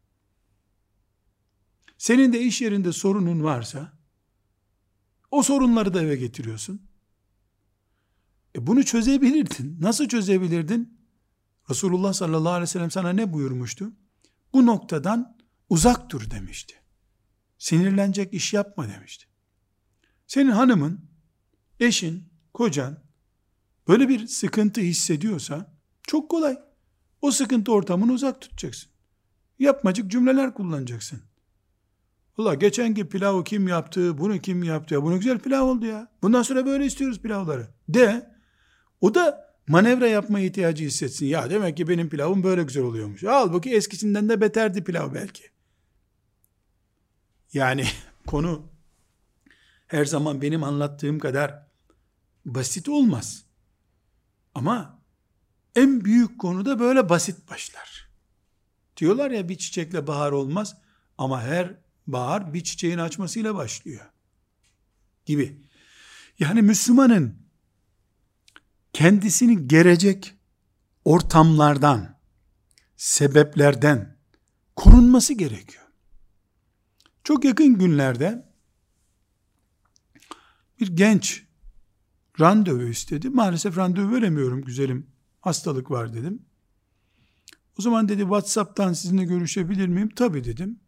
Senin 1.99 2.33
de 2.33 2.41
iş 2.41 2.63
yerinde 2.63 2.93
sorunun 2.93 3.45
varsa 3.45 3.93
o 5.31 5.43
sorunları 5.43 5.95
da 5.95 6.03
eve 6.03 6.17
getiriyorsun. 6.17 6.83
E 8.57 8.67
bunu 8.67 8.85
çözebilirdin. 8.85 9.77
Nasıl 9.81 10.09
çözebilirdin? 10.09 10.99
Resulullah 11.71 12.13
sallallahu 12.13 12.53
aleyhi 12.53 12.63
ve 12.63 12.67
sellem 12.67 12.91
sana 12.91 13.11
ne 13.11 13.33
buyurmuştu? 13.33 13.93
Bu 14.53 14.67
noktadan 14.67 15.37
uzak 15.69 16.11
dur 16.11 16.31
demişti. 16.31 16.86
Sinirlenecek 17.59 18.35
iş 18.35 18.53
yapma 18.53 18.89
demişti. 18.89 19.27
Senin 20.27 20.51
hanımın, 20.51 21.01
eşin, 21.81 22.25
kocan 22.55 22.99
böyle 23.89 24.09
bir 24.09 24.27
sıkıntı 24.27 24.81
hissediyorsa 24.81 25.77
çok 26.03 26.31
kolay. 26.31 26.59
O 27.23 27.31
sıkıntı 27.31 27.73
ortamını 27.73 28.13
uzak 28.13 28.41
tutacaksın. 28.41 28.91
Yapmacık 29.59 30.11
cümleler 30.11 30.55
kullanacaksın. 30.55 31.21
Allah 32.39 32.55
geçenki 32.55 33.09
pilavı 33.09 33.45
kim 33.45 33.69
yaptı, 33.69 34.19
bunu 34.19 34.39
kim 34.39 34.63
yaptı 34.63 34.95
ya, 34.95 35.03
bunu 35.03 35.17
güzel 35.17 35.39
pilav 35.39 35.65
oldu 35.67 35.87
ya. 35.87 36.09
Bundan 36.23 36.43
sonra 36.43 36.67
böyle 36.67 36.87
istiyoruz 36.87 37.21
pilavları. 37.23 37.69
De, 37.89 38.31
o 39.01 39.15
da 39.15 39.55
manevra 39.69 40.07
yapma 40.07 40.41
ihtiyacı 40.41 40.85
hissetsin. 40.85 41.27
Ya 41.27 41.51
demek 41.51 41.77
ki 41.77 41.89
benim 41.89 42.09
pilavım 42.09 42.43
böyle 42.43 42.63
güzel 42.63 42.83
oluyormuş. 42.83 43.23
Halbuki 43.25 43.71
eskisinden 43.71 44.29
de 44.29 44.41
beterdi 44.41 44.85
pilav 44.85 45.15
belki. 45.15 45.43
Yani 47.57 47.87
konu 48.27 48.69
her 49.87 50.05
zaman 50.05 50.43
benim 50.43 50.65
anlattığım 50.65 51.19
kadar 51.19 51.67
basit 52.45 52.89
olmaz. 52.89 53.45
Ama 54.55 55.03
en 55.77 56.05
büyük 56.05 56.41
konuda 56.41 56.79
böyle 56.79 57.09
basit 57.09 57.51
başlar. 57.51 58.09
Diyorlar 58.97 59.31
ya 59.31 59.49
bir 59.49 59.59
çiçekle 59.59 60.07
bahar 60.07 60.33
olmaz 60.33 60.77
ama 61.19 61.43
her 61.43 61.75
bahar 62.07 62.55
bir 62.55 62.65
çiçeğin 62.65 62.99
açmasıyla 62.99 63.55
başlıyor. 63.55 64.11
Gibi. 65.27 65.63
Yani 66.39 66.63
Müslümanın 66.63 67.39
kendisini 68.93 69.69
gerecek 69.69 70.35
ortamlardan, 71.05 72.19
sebeplerden 72.97 74.17
korunması 74.77 75.35
gerekiyor. 75.35 75.86
Çok 77.27 77.45
yakın 77.45 77.79
günlerde 77.79 78.45
bir 80.81 80.97
genç 80.97 81.45
randevu 82.41 82.83
istedi. 82.83 83.31
Maalesef 83.31 83.79
randevu 83.79 84.13
veremiyorum 84.13 84.63
güzelim. 84.63 85.07
Hastalık 85.41 85.91
var 85.91 86.15
dedim. 86.15 86.43
O 87.79 87.83
zaman 87.83 88.09
dedi 88.09 88.21
WhatsApp'tan 88.23 88.93
sizinle 88.93 89.25
görüşebilir 89.25 89.89
miyim? 89.89 90.09
Tabii 90.17 90.45
dedim. 90.45 90.81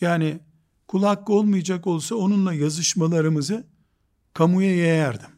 Yani 0.00 0.40
kul 0.88 1.02
olmayacak 1.26 1.86
olsa 1.86 2.14
onunla 2.14 2.54
yazışmalarımızı 2.54 3.66
kamuya 4.34 4.76
yayardım. 4.76 5.30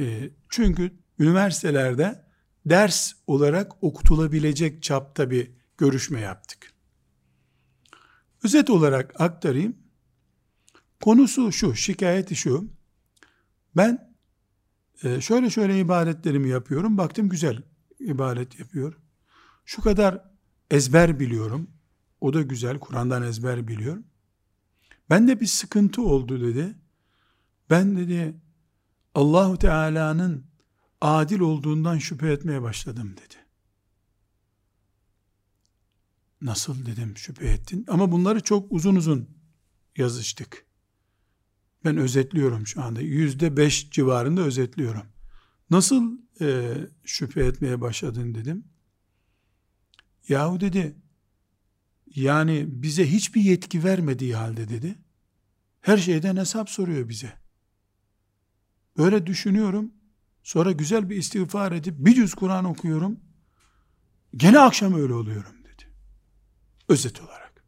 E, 0.00 0.30
çünkü 0.48 0.98
üniversitelerde 1.18 2.24
ders 2.66 3.12
olarak 3.26 3.84
okutulabilecek 3.84 4.82
çapta 4.82 5.30
bir 5.30 5.50
görüşme 5.78 6.20
yaptık. 6.20 6.77
Özet 8.44 8.70
olarak 8.70 9.20
aktarayım. 9.20 9.76
Konusu 11.02 11.52
şu, 11.52 11.74
şikayeti 11.74 12.36
şu. 12.36 12.70
Ben 13.76 14.14
e, 15.02 15.20
şöyle 15.20 15.50
şöyle 15.50 15.80
ibadetlerimi 15.80 16.48
yapıyorum. 16.48 16.98
Baktım 16.98 17.28
güzel 17.28 17.62
ibadet 18.00 18.58
yapıyor. 18.58 18.94
Şu 19.64 19.82
kadar 19.82 20.24
ezber 20.70 21.20
biliyorum. 21.20 21.70
O 22.20 22.32
da 22.32 22.42
güzel. 22.42 22.78
Kur'an'dan 22.78 23.22
ezber 23.22 23.68
biliyorum. 23.68 24.04
Ben 25.10 25.28
de 25.28 25.40
bir 25.40 25.46
sıkıntı 25.46 26.02
oldu 26.02 26.40
dedi. 26.40 26.74
Ben 27.70 27.96
dedi 27.96 28.40
Allahu 29.14 29.58
Teala'nın 29.58 30.46
adil 31.00 31.40
olduğundan 31.40 31.98
şüphe 31.98 32.32
etmeye 32.32 32.62
başladım 32.62 33.16
dedi. 33.16 33.37
Nasıl 36.40 36.86
dedim 36.86 37.16
şüphe 37.16 37.46
ettin? 37.46 37.84
Ama 37.88 38.12
bunları 38.12 38.40
çok 38.40 38.72
uzun 38.72 38.96
uzun 38.96 39.28
yazıştık. 39.96 40.66
Ben 41.84 41.96
özetliyorum 41.96 42.66
şu 42.66 42.82
anda. 42.82 43.00
Yüzde 43.00 43.56
beş 43.56 43.90
civarında 43.90 44.40
özetliyorum. 44.40 45.06
Nasıl 45.70 46.18
e, 46.40 46.74
şüphe 47.04 47.44
etmeye 47.44 47.80
başladın 47.80 48.34
dedim. 48.34 48.64
Yahu 50.28 50.60
dedi, 50.60 50.96
yani 52.14 52.64
bize 52.68 53.10
hiçbir 53.12 53.40
yetki 53.40 53.84
vermediği 53.84 54.36
halde 54.36 54.68
dedi, 54.68 54.98
her 55.80 55.98
şeyden 55.98 56.36
hesap 56.36 56.70
soruyor 56.70 57.08
bize. 57.08 57.32
Böyle 58.96 59.26
düşünüyorum, 59.26 59.92
sonra 60.42 60.72
güzel 60.72 61.10
bir 61.10 61.16
istiğfar 61.16 61.72
edip 61.72 61.94
bir 61.98 62.16
yüz 62.16 62.34
Kur'an 62.34 62.64
okuyorum, 62.64 63.20
gene 64.36 64.58
akşam 64.58 64.94
öyle 64.94 65.14
oluyorum. 65.14 65.57
Özet 66.88 67.20
olarak. 67.22 67.64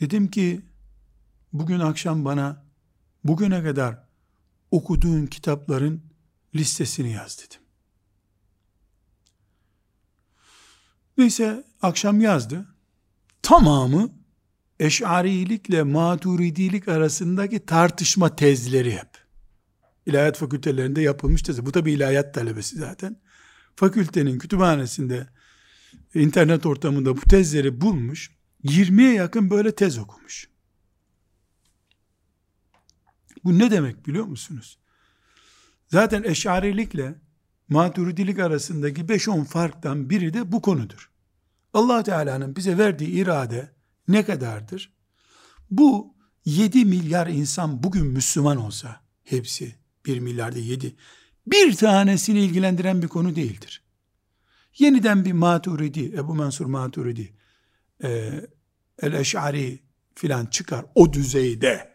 Dedim 0.00 0.30
ki, 0.30 0.60
bugün 1.52 1.80
akşam 1.80 2.24
bana, 2.24 2.64
bugüne 3.24 3.62
kadar 3.62 4.08
okuduğun 4.70 5.26
kitapların 5.26 6.02
listesini 6.54 7.12
yaz 7.12 7.38
dedim. 7.38 7.60
Neyse 11.18 11.64
akşam 11.82 12.20
yazdı. 12.20 12.66
Tamamı 13.42 14.10
Eş'arilikle 14.80 15.82
Maturidilik 15.82 16.88
arasındaki 16.88 17.66
tartışma 17.66 18.36
tezleri 18.36 18.92
hep. 18.92 19.08
İlahiyat 20.06 20.36
fakültelerinde 20.36 21.00
yapılmış 21.00 21.42
tezi. 21.42 21.66
Bu 21.66 21.72
tabi 21.72 21.92
ilahiyat 21.92 22.34
talebesi 22.34 22.76
zaten. 22.76 23.20
Fakültenin 23.76 24.38
kütüphanesinde 24.38 25.28
internet 26.14 26.66
ortamında 26.66 27.16
bu 27.16 27.20
tezleri 27.20 27.80
bulmuş. 27.80 28.30
20'ye 28.64 29.12
yakın 29.12 29.50
böyle 29.50 29.74
tez 29.74 29.98
okumuş. 29.98 30.48
Bu 33.44 33.58
ne 33.58 33.70
demek 33.70 34.06
biliyor 34.06 34.24
musunuz? 34.24 34.78
Zaten 35.88 36.22
eşarilikle 36.22 37.14
maturidilik 37.68 38.38
arasındaki 38.38 39.02
5-10 39.02 39.44
farktan 39.44 40.10
biri 40.10 40.34
de 40.34 40.52
bu 40.52 40.62
konudur. 40.62 41.10
allah 41.74 42.02
Teala'nın 42.02 42.56
bize 42.56 42.78
verdiği 42.78 43.10
irade 43.10 43.72
ne 44.08 44.24
kadardır? 44.24 44.92
Bu 45.70 46.14
7 46.44 46.84
milyar 46.84 47.26
insan 47.26 47.82
bugün 47.82 48.06
Müslüman 48.06 48.56
olsa, 48.56 49.00
hepsi 49.24 49.74
1 50.06 50.18
milyarda 50.18 50.58
7, 50.58 50.96
bir 51.46 51.76
tanesini 51.76 52.40
ilgilendiren 52.40 53.02
bir 53.02 53.08
konu 53.08 53.36
değildir. 53.36 53.81
Yeniden 54.78 55.24
bir 55.24 55.32
Maturidi, 55.32 56.04
Ebu 56.04 56.34
Mansur 56.34 56.66
Maturidi, 56.66 57.34
e, 58.04 58.30
El-Eş'ari 59.02 59.80
filan 60.14 60.46
çıkar 60.46 60.84
o 60.94 61.12
düzeyde, 61.12 61.92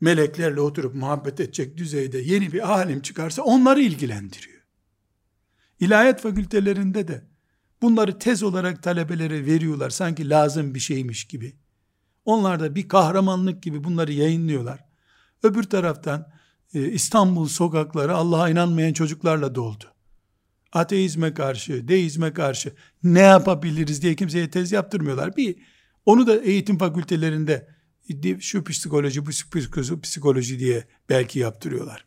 meleklerle 0.00 0.60
oturup 0.60 0.94
muhabbet 0.94 1.40
edecek 1.40 1.76
düzeyde 1.76 2.18
yeni 2.18 2.52
bir 2.52 2.72
alim 2.72 3.02
çıkarsa 3.02 3.42
onları 3.42 3.80
ilgilendiriyor. 3.80 4.62
İlahiyat 5.80 6.20
fakültelerinde 6.20 7.08
de 7.08 7.24
bunları 7.82 8.18
tez 8.18 8.42
olarak 8.42 8.82
talebelere 8.82 9.46
veriyorlar 9.46 9.90
sanki 9.90 10.30
lazım 10.30 10.74
bir 10.74 10.80
şeymiş 10.80 11.24
gibi. 11.24 11.56
Onlar 12.24 12.60
da 12.60 12.74
bir 12.74 12.88
kahramanlık 12.88 13.62
gibi 13.62 13.84
bunları 13.84 14.12
yayınlıyorlar. 14.12 14.84
Öbür 15.42 15.62
taraftan 15.62 16.32
e, 16.74 16.88
İstanbul 16.88 17.48
sokakları 17.48 18.14
Allah'a 18.14 18.50
inanmayan 18.50 18.92
çocuklarla 18.92 19.54
doldu. 19.54 19.95
Ateizme 20.72 21.34
karşı, 21.34 21.88
deizme 21.88 22.32
karşı 22.32 22.72
ne 23.02 23.20
yapabiliriz 23.20 24.02
diye 24.02 24.14
kimseye 24.14 24.50
tez 24.50 24.72
yaptırmıyorlar. 24.72 25.36
Bir 25.36 25.56
onu 26.06 26.26
da 26.26 26.36
eğitim 26.36 26.78
fakültelerinde 26.78 27.68
şu 28.40 28.64
psikoloji, 28.64 29.26
bu 29.26 29.30
psikoloji 30.00 30.58
diye 30.58 30.84
belki 31.08 31.38
yaptırıyorlar. 31.38 32.06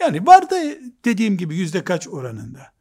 Yani 0.00 0.26
var 0.26 0.50
da 0.50 0.56
dediğim 1.04 1.36
gibi 1.36 1.56
yüzde 1.56 1.84
kaç 1.84 2.08
oranında. 2.08 2.72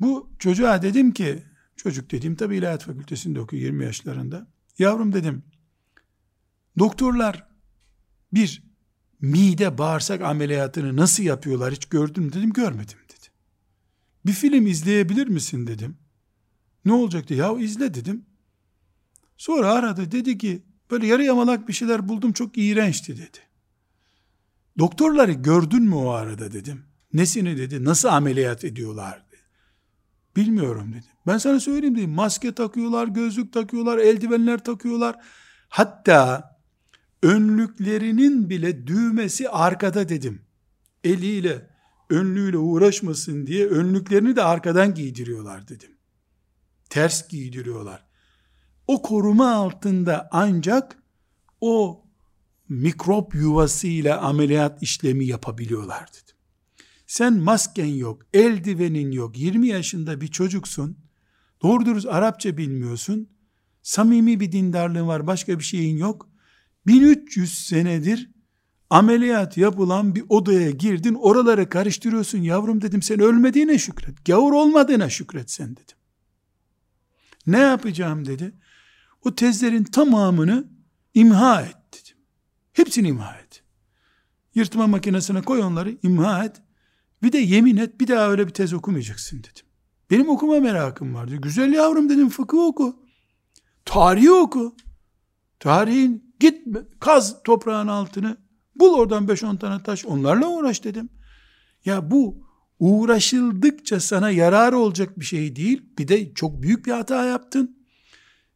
Bu 0.00 0.30
çocuğa 0.38 0.82
dedim 0.82 1.12
ki, 1.12 1.42
çocuk 1.76 2.10
dediğim 2.10 2.36
tabi 2.36 2.56
ilahiyat 2.56 2.84
fakültesinde 2.84 3.40
okuyor 3.40 3.62
20 3.62 3.84
yaşlarında. 3.84 4.46
Yavrum 4.78 5.12
dedim, 5.12 5.42
doktorlar 6.78 7.46
bir 8.32 8.62
mide 9.20 9.78
bağırsak 9.78 10.20
ameliyatını 10.20 10.96
nasıl 10.96 11.22
yapıyorlar 11.22 11.72
hiç 11.74 11.84
gördün 11.84 12.24
mü 12.24 12.32
dedim, 12.32 12.52
görmedim. 12.52 12.98
Bir 14.26 14.32
film 14.32 14.66
izleyebilir 14.66 15.26
misin 15.26 15.66
dedim. 15.66 15.96
Ne 16.84 16.92
olacaktı? 16.92 17.34
Ya 17.34 17.58
izle 17.58 17.94
dedim. 17.94 18.26
Sonra 19.36 19.72
aradı 19.72 20.12
dedi 20.12 20.38
ki 20.38 20.62
böyle 20.90 21.06
yarı 21.06 21.24
yamalak 21.24 21.68
bir 21.68 21.72
şeyler 21.72 22.08
buldum 22.08 22.32
çok 22.32 22.58
iğrençti 22.58 23.16
dedi. 23.16 23.38
Doktorları 24.78 25.32
gördün 25.32 25.82
mü 25.82 25.94
o 25.94 26.08
arada 26.10 26.52
dedim. 26.52 26.84
Nesini 27.12 27.56
dedi 27.56 27.84
nasıl 27.84 28.08
ameliyat 28.08 28.64
ediyorlar 28.64 29.22
dedi. 29.32 29.40
Bilmiyorum 30.36 30.92
dedi. 30.92 31.06
Ben 31.26 31.38
sana 31.38 31.60
söyleyeyim 31.60 31.96
dedim. 31.96 32.10
Maske 32.10 32.54
takıyorlar, 32.54 33.06
gözlük 33.08 33.52
takıyorlar, 33.52 33.98
eldivenler 33.98 34.64
takıyorlar. 34.64 35.16
Hatta 35.68 36.50
önlüklerinin 37.22 38.50
bile 38.50 38.86
düğmesi 38.86 39.48
arkada 39.48 40.08
dedim. 40.08 40.42
Eliyle, 41.04 41.75
önlüğüyle 42.10 42.58
uğraşmasın 42.58 43.46
diye 43.46 43.66
önlüklerini 43.66 44.36
de 44.36 44.42
arkadan 44.42 44.94
giydiriyorlar 44.94 45.68
dedim. 45.68 45.90
Ters 46.90 47.28
giydiriyorlar 47.28 48.06
o 48.86 49.02
koruma 49.02 49.54
altında 49.54 50.28
ancak 50.32 51.02
o 51.60 52.04
mikrop 52.68 53.34
yuvasıyla 53.34 54.20
ameliyat 54.20 54.82
işlemi 54.82 55.26
yapabiliyorlar 55.26 56.08
dedim. 56.08 56.36
Sen 57.06 57.38
masken 57.38 57.86
yok, 57.86 58.22
eldivenin 58.34 59.10
yok, 59.10 59.38
20 59.38 59.68
yaşında 59.68 60.20
bir 60.20 60.28
çocuksun, 60.28 60.98
doğru 61.62 61.86
dürüst 61.86 62.06
Arapça 62.06 62.56
bilmiyorsun, 62.56 63.28
samimi 63.82 64.40
bir 64.40 64.52
dindarlığın 64.52 65.08
var, 65.08 65.26
başka 65.26 65.58
bir 65.58 65.64
şeyin 65.64 65.96
yok. 65.96 66.28
1300 66.86 67.66
senedir 67.66 68.30
ameliyat 68.90 69.56
yapılan 69.56 70.14
bir 70.14 70.24
odaya 70.28 70.70
girdin, 70.70 71.14
oraları 71.14 71.68
karıştırıyorsun 71.68 72.38
yavrum 72.38 72.82
dedim, 72.82 73.02
sen 73.02 73.20
ölmediğine 73.20 73.78
şükret, 73.78 74.24
gavur 74.24 74.52
olmadığına 74.52 75.10
şükret 75.10 75.50
sen 75.50 75.72
dedim. 75.72 75.96
Ne 77.46 77.58
yapacağım 77.58 78.26
dedi. 78.26 78.54
O 79.24 79.34
tezlerin 79.34 79.84
tamamını 79.84 80.68
imha 81.14 81.62
et 81.62 81.76
dedim. 81.92 82.16
Hepsini 82.72 83.08
imha 83.08 83.34
et. 83.34 83.62
Yırtma 84.54 84.86
makinesine 84.86 85.42
koy 85.42 85.62
onları 85.62 85.96
imha 86.02 86.44
et. 86.44 86.56
Bir 87.22 87.32
de 87.32 87.38
yemin 87.38 87.76
et 87.76 88.00
bir 88.00 88.08
daha 88.08 88.30
öyle 88.30 88.46
bir 88.46 88.52
tez 88.52 88.72
okumayacaksın 88.72 89.38
dedim. 89.38 89.66
Benim 90.10 90.28
okuma 90.28 90.60
merakım 90.60 91.14
vardı. 91.14 91.36
Güzel 91.36 91.72
yavrum 91.72 92.08
dedim 92.08 92.28
fıkıh 92.28 92.58
oku. 92.58 93.02
Tarihi 93.84 94.32
oku. 94.32 94.76
Tarihin 95.60 96.34
git 96.40 96.66
kaz 97.00 97.42
toprağın 97.42 97.88
altını 97.88 98.36
bul 98.80 98.94
oradan 98.94 99.26
5-10 99.26 99.58
tane 99.58 99.82
taş 99.82 100.06
onlarla 100.06 100.48
uğraş 100.48 100.84
dedim. 100.84 101.08
Ya 101.84 102.10
bu 102.10 102.46
uğraşıldıkça 102.78 104.00
sana 104.00 104.30
yarar 104.30 104.72
olacak 104.72 105.20
bir 105.20 105.24
şey 105.24 105.56
değil. 105.56 105.82
Bir 105.98 106.08
de 106.08 106.34
çok 106.34 106.62
büyük 106.62 106.86
bir 106.86 106.92
hata 106.92 107.24
yaptın. 107.24 107.76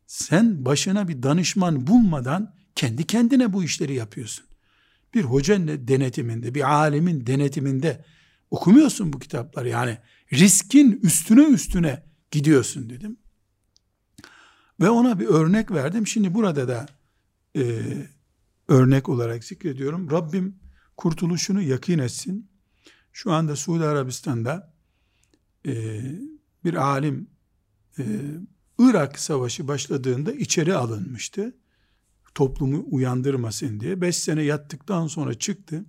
Sen 0.06 0.64
başına 0.64 1.08
bir 1.08 1.22
danışman 1.22 1.86
bulmadan 1.86 2.54
kendi 2.74 3.06
kendine 3.06 3.52
bu 3.52 3.64
işleri 3.64 3.94
yapıyorsun. 3.94 4.44
Bir 5.14 5.22
hocanın 5.22 5.88
denetiminde, 5.88 6.54
bir 6.54 6.70
alimin 6.70 7.26
denetiminde 7.26 8.04
okumuyorsun 8.50 9.12
bu 9.12 9.18
kitapları. 9.18 9.68
Yani 9.68 9.98
riskin 10.32 11.00
üstüne 11.02 11.44
üstüne 11.44 12.02
gidiyorsun 12.30 12.90
dedim. 12.90 13.16
Ve 14.80 14.90
ona 14.90 15.20
bir 15.20 15.26
örnek 15.26 15.70
verdim. 15.70 16.06
Şimdi 16.06 16.34
burada 16.34 16.68
da 16.68 16.86
e, 17.56 17.62
örnek 18.70 19.08
olarak 19.08 19.44
zikrediyorum. 19.44 20.10
Rabbim 20.10 20.56
kurtuluşunu 20.96 21.62
yakin 21.62 21.98
etsin. 21.98 22.50
Şu 23.12 23.32
anda 23.32 23.56
Suudi 23.56 23.84
Arabistan'da 23.84 24.74
e, 25.66 26.02
bir 26.64 26.74
alim 26.74 27.30
e, 27.98 28.04
Irak 28.78 29.18
Savaşı 29.18 29.68
başladığında 29.68 30.32
içeri 30.32 30.74
alınmıştı. 30.74 31.56
Toplumu 32.34 32.84
uyandırmasın 32.90 33.80
diye. 33.80 34.00
Beş 34.00 34.16
sene 34.16 34.42
yattıktan 34.42 35.06
sonra 35.06 35.34
çıktı. 35.34 35.84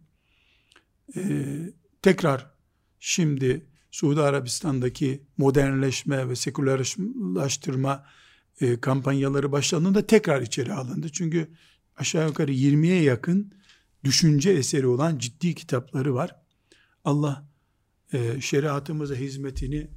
Ee, 1.15 1.73
tekrar 2.01 2.51
şimdi 2.99 3.65
Suudi 3.91 4.21
Arabistan'daki 4.21 5.27
modernleşme 5.37 6.29
ve 6.29 6.35
sekülerleştirme 6.35 7.99
e, 8.61 8.81
kampanyaları 8.81 9.51
başlandığında 9.51 10.07
tekrar 10.07 10.41
içeri 10.41 10.73
alındı. 10.73 11.09
Çünkü 11.09 11.47
aşağı 12.01 12.27
yukarı 12.27 12.51
20'ye 12.51 13.01
yakın 13.01 13.53
düşünce 14.03 14.51
eseri 14.51 14.87
olan 14.87 15.17
ciddi 15.17 15.55
kitapları 15.55 16.15
var. 16.15 16.35
Allah 17.03 17.49
e, 18.13 18.41
şeriatımıza 18.41 19.15
hizmetini 19.15 19.87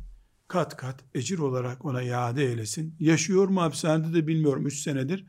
kat 0.48 0.76
kat 0.76 1.05
ecir 1.14 1.38
olarak 1.38 1.84
ona 1.84 2.02
iade 2.02 2.44
eylesin. 2.44 2.96
Yaşıyor 3.00 3.48
mu 3.48 3.62
hapishanede 3.62 4.14
de 4.14 4.26
bilmiyorum 4.26 4.66
3 4.66 4.80
senedir. 4.80 5.26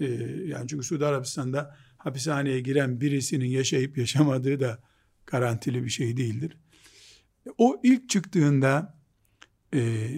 Ee, 0.00 0.06
yani 0.46 0.68
çünkü 0.68 0.86
Suudi 0.86 1.06
Arabistan'da 1.06 1.76
hapishaneye 1.98 2.60
giren 2.60 3.00
birisinin 3.00 3.46
yaşayıp 3.46 3.98
yaşamadığı 3.98 4.60
da 4.60 4.78
garantili 5.26 5.84
bir 5.84 5.90
şey 5.90 6.16
değildir. 6.16 6.56
O 7.58 7.80
ilk 7.82 8.08
çıktığında 8.08 8.98
e, 9.74 10.08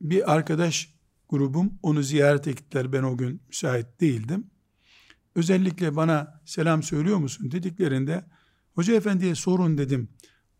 bir 0.00 0.34
arkadaş 0.34 0.94
grubum 1.28 1.78
onu 1.82 2.02
ziyaret 2.02 2.48
ettiler. 2.48 2.92
Ben 2.92 3.02
o 3.02 3.16
gün 3.16 3.40
müsait 3.48 4.00
değildim. 4.00 4.46
Özellikle 5.34 5.96
bana 5.96 6.40
selam 6.44 6.82
söylüyor 6.82 7.18
musun 7.18 7.50
dediklerinde 7.50 8.24
hoca 8.74 8.94
efendiye 8.94 9.34
sorun 9.34 9.78
dedim. 9.78 10.08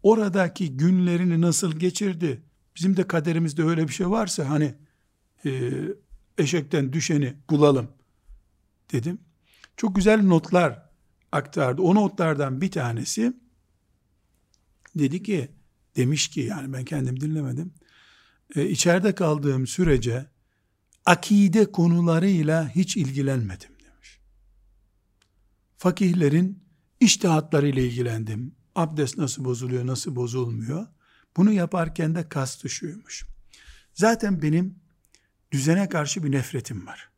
Oradaki 0.02 0.76
günlerini 0.76 1.40
nasıl 1.40 1.72
geçirdi? 1.72 2.42
Bizim 2.76 2.96
de 2.96 3.06
kaderimizde 3.06 3.62
öyle 3.62 3.88
bir 3.88 3.92
şey 3.92 4.10
varsa 4.10 4.48
hani 4.48 4.74
e, 5.46 5.70
eşekten 6.38 6.92
düşeni 6.92 7.36
bulalım 7.50 7.88
dedim. 8.92 9.18
Çok 9.76 9.96
güzel 9.96 10.22
notlar 10.22 10.90
aktardı. 11.32 11.82
O 11.82 11.94
notlardan 11.94 12.60
bir 12.60 12.70
tanesi 12.70 13.32
dedi 14.96 15.22
ki 15.22 15.48
demiş 15.96 16.28
ki 16.28 16.40
yani 16.40 16.72
ben 16.72 16.84
kendim 16.84 17.20
dinlemedim. 17.20 17.74
E, 18.56 18.68
içeride 18.68 19.14
kaldığım 19.14 19.66
sürece 19.66 20.26
akide 21.04 21.72
konularıyla 21.72 22.68
hiç 22.68 22.96
ilgilenmedim 22.96 23.73
Fakihlerin 25.84 26.62
iştihatlarıyla 27.00 27.82
ilgilendim. 27.82 28.54
Abdest 28.74 29.18
nasıl 29.18 29.44
bozuluyor, 29.44 29.86
nasıl 29.86 30.16
bozulmuyor. 30.16 30.86
Bunu 31.36 31.52
yaparken 31.52 32.14
de 32.14 32.28
kastı 32.28 32.68
şuymuş. 32.68 33.24
Zaten 33.94 34.42
benim 34.42 34.78
düzene 35.52 35.88
karşı 35.88 36.24
bir 36.24 36.32
nefretim 36.32 36.86
var. 36.86 37.10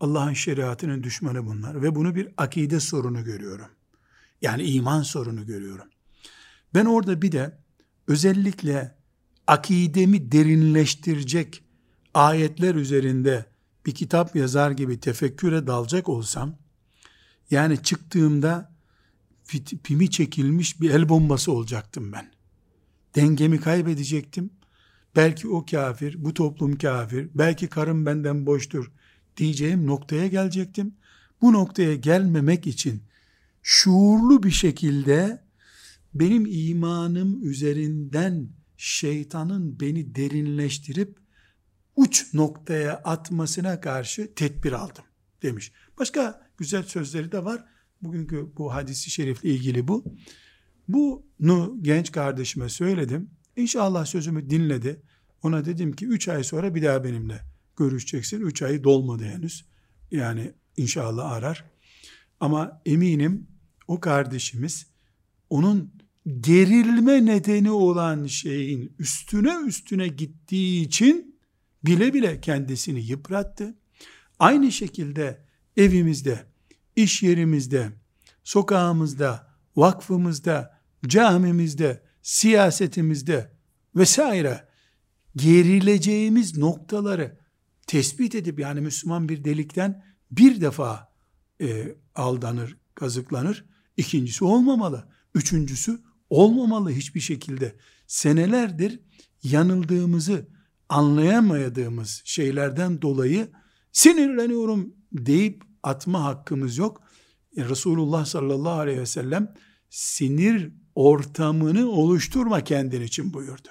Allah'ın 0.00 0.32
şeriatının 0.32 1.02
düşmanı 1.02 1.46
bunlar 1.46 1.82
ve 1.82 1.94
bunu 1.94 2.14
bir 2.14 2.28
akide 2.36 2.80
sorunu 2.80 3.24
görüyorum. 3.24 3.70
Yani 4.42 4.62
iman 4.62 5.02
sorunu 5.02 5.46
görüyorum. 5.46 5.88
Ben 6.74 6.84
orada 6.84 7.22
bir 7.22 7.32
de 7.32 7.58
özellikle 8.08 8.96
akidemi 9.46 10.32
derinleştirecek 10.32 11.64
ayetler 12.14 12.74
üzerinde 12.74 13.46
bir 13.86 13.94
kitap 13.94 14.36
yazar 14.36 14.70
gibi 14.70 15.00
tefekküre 15.00 15.66
dalacak 15.66 16.08
olsam, 16.08 16.63
yani 17.54 17.82
çıktığımda 17.82 18.74
pimi 19.84 20.10
çekilmiş 20.10 20.80
bir 20.80 20.90
el 20.90 21.08
bombası 21.08 21.52
olacaktım 21.52 22.12
ben. 22.12 22.30
Dengemi 23.14 23.60
kaybedecektim. 23.60 24.50
Belki 25.16 25.48
o 25.48 25.66
kafir, 25.66 26.24
bu 26.24 26.34
toplum 26.34 26.78
kafir, 26.78 27.28
belki 27.34 27.68
karım 27.68 28.06
benden 28.06 28.46
boştur 28.46 28.92
diyeceğim 29.36 29.86
noktaya 29.86 30.26
gelecektim. 30.26 30.94
Bu 31.40 31.52
noktaya 31.52 31.94
gelmemek 31.94 32.66
için 32.66 33.02
şuurlu 33.62 34.42
bir 34.42 34.50
şekilde 34.50 35.44
benim 36.14 36.46
imanım 36.46 37.48
üzerinden 37.48 38.48
şeytanın 38.76 39.80
beni 39.80 40.14
derinleştirip 40.14 41.18
uç 41.96 42.34
noktaya 42.34 42.94
atmasına 42.94 43.80
karşı 43.80 44.34
tedbir 44.34 44.72
aldım 44.72 45.04
demiş. 45.42 45.72
Başka 45.98 46.43
güzel 46.58 46.82
sözleri 46.82 47.32
de 47.32 47.44
var. 47.44 47.64
Bugünkü 48.02 48.52
bu 48.56 48.74
hadisi 48.74 49.10
şerifle 49.10 49.48
ilgili 49.48 49.88
bu. 49.88 50.04
Bunu 50.88 51.76
genç 51.82 52.12
kardeşime 52.12 52.68
söyledim. 52.68 53.30
İnşallah 53.56 54.06
sözümü 54.06 54.50
dinledi. 54.50 55.02
Ona 55.42 55.64
dedim 55.64 55.92
ki 55.92 56.06
3 56.06 56.28
ay 56.28 56.44
sonra 56.44 56.74
bir 56.74 56.82
daha 56.82 57.04
benimle 57.04 57.40
görüşeceksin. 57.76 58.40
3 58.40 58.62
ayı 58.62 58.84
dolmadı 58.84 59.24
henüz. 59.24 59.64
Yani 60.10 60.52
inşallah 60.76 61.32
arar. 61.32 61.64
Ama 62.40 62.82
eminim 62.86 63.46
o 63.88 64.00
kardeşimiz 64.00 64.86
onun 65.50 65.92
gerilme 66.40 67.26
nedeni 67.26 67.70
olan 67.70 68.26
şeyin 68.26 68.94
üstüne 68.98 69.56
üstüne 69.66 70.08
gittiği 70.08 70.86
için 70.86 71.38
bile 71.86 72.14
bile 72.14 72.40
kendisini 72.40 73.06
yıprattı. 73.06 73.74
Aynı 74.38 74.72
şekilde 74.72 75.43
evimizde, 75.76 76.46
iş 76.96 77.22
yerimizde, 77.22 77.92
sokağımızda, 78.44 79.54
vakfımızda, 79.76 80.80
camimizde, 81.06 82.02
siyasetimizde 82.22 83.52
vesaire 83.96 84.68
gerileceğimiz 85.36 86.58
noktaları 86.58 87.38
tespit 87.86 88.34
edip 88.34 88.60
yani 88.60 88.80
Müslüman 88.80 89.28
bir 89.28 89.44
delikten 89.44 90.04
bir 90.30 90.60
defa 90.60 91.12
e, 91.60 91.94
aldanır, 92.14 92.76
kazıklanır. 92.94 93.64
İkincisi 93.96 94.44
olmamalı. 94.44 95.08
Üçüncüsü 95.34 96.00
olmamalı 96.30 96.90
hiçbir 96.90 97.20
şekilde. 97.20 97.76
Senelerdir 98.06 99.00
yanıldığımızı 99.42 100.48
anlayamayadığımız 100.88 102.22
şeylerden 102.24 103.02
dolayı 103.02 103.48
sinirleniyorum 103.92 104.94
deyip 105.14 105.64
atma 105.82 106.24
hakkımız 106.24 106.78
yok. 106.78 107.02
E, 107.56 107.68
Resulullah 107.68 108.24
sallallahu 108.24 108.78
aleyhi 108.78 109.00
ve 109.00 109.06
sellem 109.06 109.54
sinir 109.90 110.72
ortamını 110.94 111.88
oluşturma 111.88 112.64
kendin 112.64 113.02
için 113.02 113.32
buyurdu. 113.32 113.68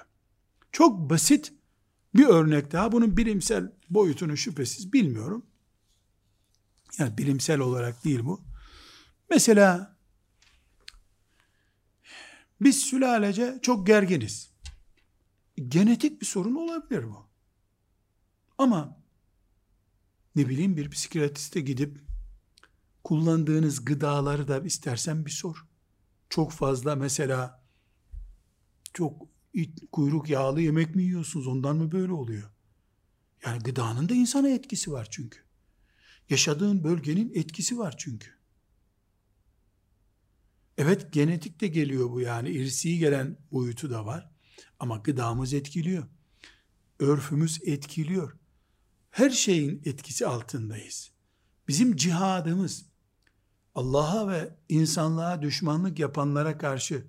Çok 0.71 1.09
basit 1.09 1.53
bir 2.15 2.25
örnek 2.25 2.71
daha. 2.71 2.91
Bunun 2.91 3.17
bilimsel 3.17 3.71
boyutunu 3.89 4.37
şüphesiz 4.37 4.93
bilmiyorum. 4.93 5.45
Yani 6.97 7.17
bilimsel 7.17 7.59
olarak 7.59 8.03
değil 8.03 8.19
bu. 8.23 8.41
Mesela 9.29 9.97
biz 12.61 12.79
sülalece 12.79 13.59
çok 13.61 13.87
gerginiz. 13.87 14.53
Genetik 15.67 16.21
bir 16.21 16.25
sorun 16.25 16.55
olabilir 16.55 17.03
bu. 17.03 17.27
Ama 18.57 19.02
ne 20.35 20.49
bileyim 20.49 20.77
bir 20.77 20.89
psikiyatriste 20.89 21.61
gidip 21.61 22.01
kullandığınız 23.03 23.85
gıdaları 23.85 24.47
da 24.47 24.59
istersen 24.59 25.25
bir 25.25 25.31
sor. 25.31 25.65
Çok 26.29 26.51
fazla 26.51 26.95
mesela 26.95 27.63
çok 28.93 29.27
it, 29.53 29.79
kuyruk 29.91 30.29
yağlı 30.29 30.61
yemek 30.61 30.95
mi 30.95 31.03
yiyorsunuz 31.03 31.47
ondan 31.47 31.75
mı 31.75 31.91
böyle 31.91 32.11
oluyor? 32.11 32.51
Yani 33.45 33.63
gıdanın 33.63 34.09
da 34.09 34.13
insana 34.13 34.49
etkisi 34.49 34.91
var 34.91 35.07
çünkü. 35.11 35.39
Yaşadığın 36.29 36.83
bölgenin 36.83 37.31
etkisi 37.35 37.77
var 37.77 37.95
çünkü. 37.97 38.29
Evet 40.77 41.13
genetik 41.13 41.61
de 41.61 41.67
geliyor 41.67 42.09
bu 42.09 42.21
yani 42.21 42.49
irsi 42.49 42.97
gelen 42.97 43.37
boyutu 43.51 43.89
da 43.89 44.05
var. 44.05 44.31
Ama 44.79 44.97
gıdamız 44.97 45.53
etkiliyor. 45.53 46.07
Örfümüz 46.99 47.59
etkiliyor. 47.63 48.37
Her 49.13 49.29
şeyin 49.29 49.81
etkisi 49.85 50.27
altındayız. 50.27 51.11
Bizim 51.67 51.95
cihadımız 51.95 52.85
Allah'a 53.75 54.27
ve 54.27 54.55
insanlığa 54.69 55.41
düşmanlık 55.41 55.99
yapanlara 55.99 56.57
karşı 56.57 57.05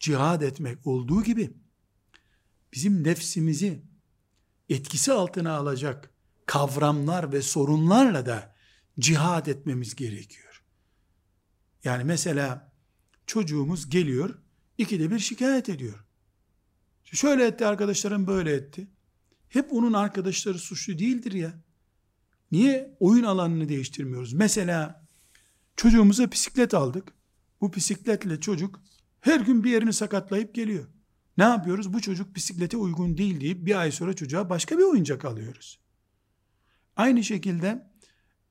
cihad 0.00 0.42
etmek 0.42 0.86
olduğu 0.86 1.22
gibi 1.22 1.52
bizim 2.72 3.04
nefsimizi 3.04 3.82
etkisi 4.68 5.12
altına 5.12 5.56
alacak 5.56 6.10
kavramlar 6.46 7.32
ve 7.32 7.42
sorunlarla 7.42 8.26
da 8.26 8.54
cihad 9.00 9.46
etmemiz 9.46 9.94
gerekiyor. 9.94 10.62
Yani 11.84 12.04
mesela 12.04 12.72
çocuğumuz 13.26 13.90
geliyor, 13.90 14.38
ikide 14.78 15.10
bir 15.10 15.18
şikayet 15.18 15.68
ediyor. 15.68 16.04
Şöyle 17.04 17.46
etti 17.46 17.66
arkadaşlarım 17.66 18.26
böyle 18.26 18.52
etti. 18.52 18.88
Hep 19.48 19.72
onun 19.72 19.92
arkadaşları 19.92 20.58
suçlu 20.58 20.98
değildir 20.98 21.32
ya. 21.32 21.52
Niye 22.52 22.96
oyun 23.00 23.24
alanını 23.24 23.68
değiştirmiyoruz? 23.68 24.32
Mesela 24.32 25.06
çocuğumuza 25.76 26.32
bisiklet 26.32 26.74
aldık. 26.74 27.14
Bu 27.60 27.72
bisikletle 27.72 28.40
çocuk 28.40 28.80
her 29.20 29.40
gün 29.40 29.64
bir 29.64 29.70
yerini 29.70 29.92
sakatlayıp 29.92 30.54
geliyor. 30.54 30.88
Ne 31.38 31.44
yapıyoruz? 31.44 31.92
Bu 31.92 32.00
çocuk 32.00 32.36
bisiklete 32.36 32.76
uygun 32.76 33.18
değil 33.18 33.40
deyip 33.40 33.66
bir 33.66 33.80
ay 33.80 33.92
sonra 33.92 34.12
çocuğa 34.12 34.50
başka 34.50 34.78
bir 34.78 34.82
oyuncak 34.82 35.24
alıyoruz. 35.24 35.80
Aynı 36.96 37.24
şekilde 37.24 37.92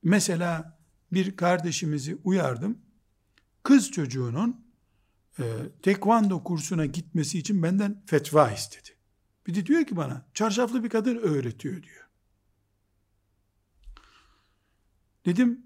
mesela 0.02 0.78
bir 1.12 1.36
kardeşimizi 1.36 2.18
uyardım. 2.24 2.78
Kız 3.62 3.90
çocuğunun 3.90 4.66
e, 5.38 5.44
tekvando 5.82 6.44
kursuna 6.44 6.86
gitmesi 6.86 7.38
için 7.38 7.62
benden 7.62 8.02
fetva 8.06 8.50
istedi. 8.50 8.97
Bir 9.48 9.54
de 9.54 9.66
diyor 9.66 9.84
ki 9.84 9.96
bana 9.96 10.26
çarşaflı 10.34 10.84
bir 10.84 10.88
kadın 10.88 11.16
öğretiyor 11.16 11.82
diyor. 11.82 12.08
Dedim 15.26 15.62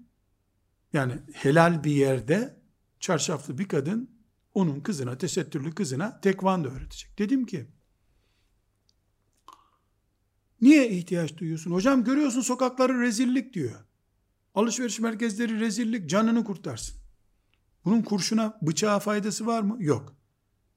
yani 0.93 1.19
helal 1.33 1.83
bir 1.83 1.91
yerde 1.91 2.61
çarşaflı 2.99 3.57
bir 3.57 3.67
kadın 3.67 4.09
onun 4.53 4.79
kızına, 4.79 5.17
tesettürlü 5.17 5.75
kızına 5.75 6.21
tekvando 6.21 6.67
öğretecek. 6.67 7.19
Dedim 7.19 7.45
ki, 7.45 7.67
niye 10.61 10.89
ihtiyaç 10.89 11.37
duyuyorsun? 11.37 11.71
Hocam 11.71 12.03
görüyorsun 12.03 12.41
sokakları 12.41 13.01
rezillik 13.01 13.53
diyor. 13.53 13.85
Alışveriş 14.55 14.99
merkezleri 14.99 15.59
rezillik 15.59 16.09
canını 16.09 16.43
kurtarsın. 16.43 16.99
Bunun 17.85 18.01
kurşuna 18.01 18.57
bıçağa 18.61 18.99
faydası 18.99 19.45
var 19.45 19.61
mı? 19.61 19.77
Yok. 19.79 20.15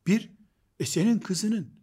Bir, 0.06 0.32
e 0.80 0.86
senin 0.86 1.18
kızının 1.18 1.75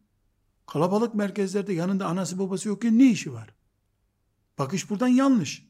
kalabalık 0.65 1.15
merkezlerde 1.15 1.73
yanında 1.73 2.05
anası 2.05 2.39
babası 2.39 2.67
yokken 2.67 2.99
ne 2.99 3.11
işi 3.11 3.33
var? 3.33 3.55
Bakış 4.57 4.89
buradan 4.89 5.07
yanlış. 5.07 5.67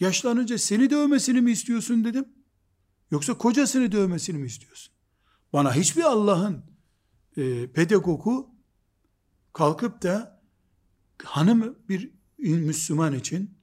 Yaşlanınca 0.00 0.58
seni 0.58 0.90
dövmesini 0.90 1.40
mi 1.40 1.50
istiyorsun 1.50 2.04
dedim. 2.04 2.28
Yoksa 3.10 3.38
kocasını 3.38 3.92
dövmesini 3.92 4.38
mi 4.38 4.46
istiyorsun? 4.46 4.94
Bana 5.52 5.74
hiçbir 5.74 6.02
Allah'ın 6.02 6.64
e, 7.36 7.72
pedagogu 7.72 8.50
kalkıp 9.52 10.02
da 10.02 10.42
hanım 11.24 11.78
bir 11.88 12.10
Müslüman 12.38 13.14
için 13.14 13.58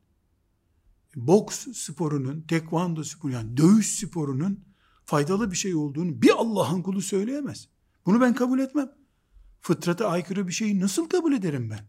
boks 1.16 1.68
sporunun, 1.74 2.42
tekvando 2.42 3.04
sporu 3.04 3.32
yani 3.32 3.58
dövüş 3.58 4.00
sporunun 4.00 4.66
faydalı 5.06 5.52
bir 5.52 5.58
şey 5.58 5.76
olduğunu 5.76 6.22
bir 6.22 6.32
Allah'ın 6.38 6.82
kulu 6.82 7.02
söyleyemez. 7.02 7.70
Bunu 8.06 8.22
ben 8.22 8.36
kabul 8.36 8.60
etmem. 8.60 8.92
Fıtrata 9.62 10.08
aykırı 10.08 10.48
bir 10.48 10.54
şeyi 10.54 10.80
nasıl 10.80 11.10
kabul 11.10 11.34
ederim 11.34 11.70
ben? 11.70 11.86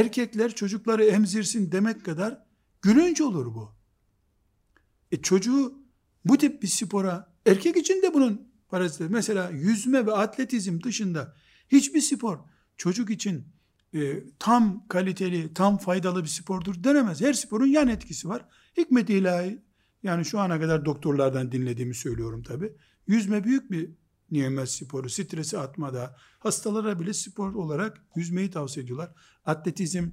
Erkekler 0.00 0.54
çocukları 0.54 1.04
emzirsin 1.04 1.72
demek 1.72 2.04
kadar 2.04 2.44
gülünç 2.82 3.20
olur 3.20 3.54
bu. 3.54 3.74
E 5.12 5.22
çocuğu 5.22 5.74
bu 6.24 6.38
tip 6.38 6.62
bir 6.62 6.68
spora, 6.68 7.34
erkek 7.46 7.76
için 7.76 8.02
de 8.02 8.14
bunun 8.14 8.48
parası. 8.68 9.10
Mesela 9.10 9.50
yüzme 9.50 10.06
ve 10.06 10.12
atletizm 10.12 10.82
dışında 10.82 11.36
hiçbir 11.68 12.00
spor 12.00 12.38
çocuk 12.76 13.10
için 13.10 13.46
e, 13.94 14.22
tam 14.38 14.88
kaliteli, 14.88 15.54
tam 15.54 15.78
faydalı 15.78 16.22
bir 16.22 16.28
spordur 16.28 16.84
denemez. 16.84 17.20
Her 17.20 17.32
sporun 17.32 17.66
yan 17.66 17.88
etkisi 17.88 18.28
var. 18.28 18.44
Hikmet 18.76 19.10
ilahi, 19.10 19.62
yani 20.02 20.24
şu 20.24 20.38
ana 20.40 20.60
kadar 20.60 20.84
doktorlardan 20.84 21.52
dinlediğimi 21.52 21.94
söylüyorum 21.94 22.42
tabi. 22.42 22.72
Yüzme 23.06 23.44
büyük 23.44 23.70
bir 23.70 23.90
nimet 24.30 24.70
sporu. 24.70 25.10
Stresi 25.10 25.58
atmada, 25.58 26.16
hastalara 26.38 27.00
bile 27.00 27.12
spor 27.12 27.54
olarak 27.54 28.04
yüzmeyi 28.16 28.50
tavsiye 28.50 28.84
ediyorlar. 28.84 29.12
Atletizm, 29.44 30.08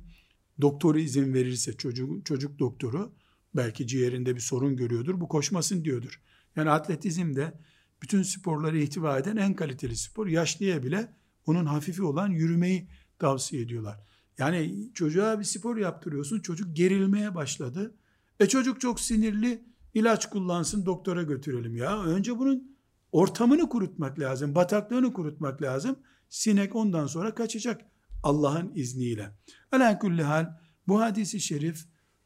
doktoru 0.62 1.00
izin 1.00 1.34
verirse 1.34 1.74
çocuk, 1.78 2.26
çocuk 2.26 2.60
doktoru, 2.60 3.14
belki 3.56 3.88
ciğerinde 3.88 4.36
bir 4.36 4.42
sorun 4.42 4.76
görüyordur, 4.76 5.22
bu 5.22 5.28
koşmasın 5.28 5.84
diyordur. 5.84 6.22
Yani 6.56 6.70
atletizm 6.70 7.36
de 7.36 7.54
bütün 8.02 8.24
sporları 8.24 8.80
ihtiva 8.80 9.20
eden 9.20 9.38
en 9.38 9.54
kaliteli 9.54 9.98
spor. 9.98 10.28
Yaşlıya 10.28 10.84
bile 10.84 11.14
onun 11.46 11.66
hafifi 11.66 12.04
olan 12.04 12.30
yürümeyi 12.30 12.90
tavsiye 13.20 13.62
ediyorlar. 13.62 14.00
Yani 14.38 14.90
çocuğa 14.94 15.40
bir 15.40 15.44
spor 15.44 15.78
yaptırıyorsun, 15.78 16.40
çocuk 16.40 16.76
gerilmeye 16.76 17.36
başladı. 17.36 17.96
E 18.40 18.48
çocuk 18.48 18.82
çok 18.82 19.00
sinirli, 19.00 19.64
ilaç 19.94 20.30
kullansın, 20.30 20.86
doktora 20.86 21.24
götürelim 21.24 21.76
ya. 21.76 22.04
Önce 22.04 22.38
bunun 22.38 22.77
ortamını 23.12 23.70
kurutmak 23.70 24.20
lazım, 24.20 24.56
bataklığını 24.56 25.14
kurutmak 25.14 25.62
lazım. 25.62 26.00
Sinek 26.30 26.76
ondan 26.76 27.08
sonra 27.08 27.36
kaçacak 27.36 27.82
Allah'ın 28.24 28.72
izniyle. 28.76 29.38
Ala 29.72 30.00
kulli 30.00 30.24
hal 30.24 30.58
bu 30.88 31.02
hadisi 31.02 31.40
şerif 31.40 31.86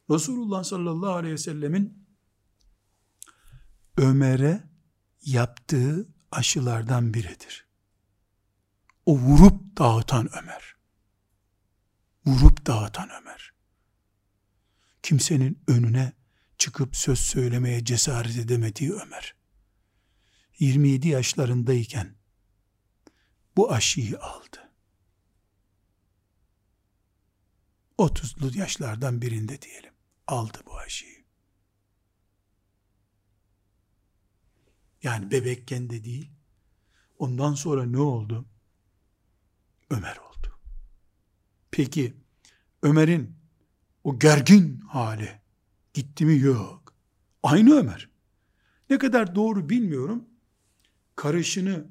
Resulullah 0.10 0.64
sallallahu 0.64 1.14
aleyhi 1.14 1.34
ve 1.34 1.38
sellemin 1.38 2.08
Ömer'e 3.98 4.64
yaptığı 5.22 6.08
aşılardan 6.32 7.14
biridir. 7.14 7.68
O 9.06 9.18
vurup 9.18 9.78
dağıtan 9.78 10.30
Ömer. 10.38 10.76
Vurup 12.26 12.68
dağıtan 12.68 13.10
Ömer. 13.22 13.54
Kimsenin 15.04 15.64
önüne 15.68 16.14
çıkıp 16.58 16.96
söz 16.96 17.20
söylemeye 17.20 17.86
cesaret 17.86 18.38
edemediği 18.38 18.94
Ömer. 18.94 19.41
27 20.62 21.08
yaşlarındayken 21.08 22.16
bu 23.58 23.72
aşıyı 23.72 24.20
aldı. 24.20 24.72
30'lu 27.98 28.58
yaşlardan 28.58 29.22
birinde 29.22 29.62
diyelim. 29.62 29.94
Aldı 30.28 30.58
bu 30.66 30.78
aşıyı. 30.78 31.26
Yani 35.04 35.32
bebekken 35.32 35.90
de 35.90 36.04
değil. 36.04 36.32
Ondan 37.20 37.54
sonra 37.54 37.86
ne 37.86 38.00
oldu? 38.00 38.46
Ömer 39.90 40.18
oldu. 40.18 40.60
Peki 41.72 42.18
Ömer'in 42.84 43.38
o 44.04 44.20
gergin 44.20 44.80
hali 44.80 45.42
gitti 45.94 46.26
mi? 46.26 46.40
Yok. 46.40 46.94
Aynı 47.44 47.76
Ömer. 47.76 48.10
Ne 48.90 48.98
kadar 48.98 49.36
doğru 49.36 49.70
bilmiyorum. 49.70 50.31
Karışını 51.22 51.86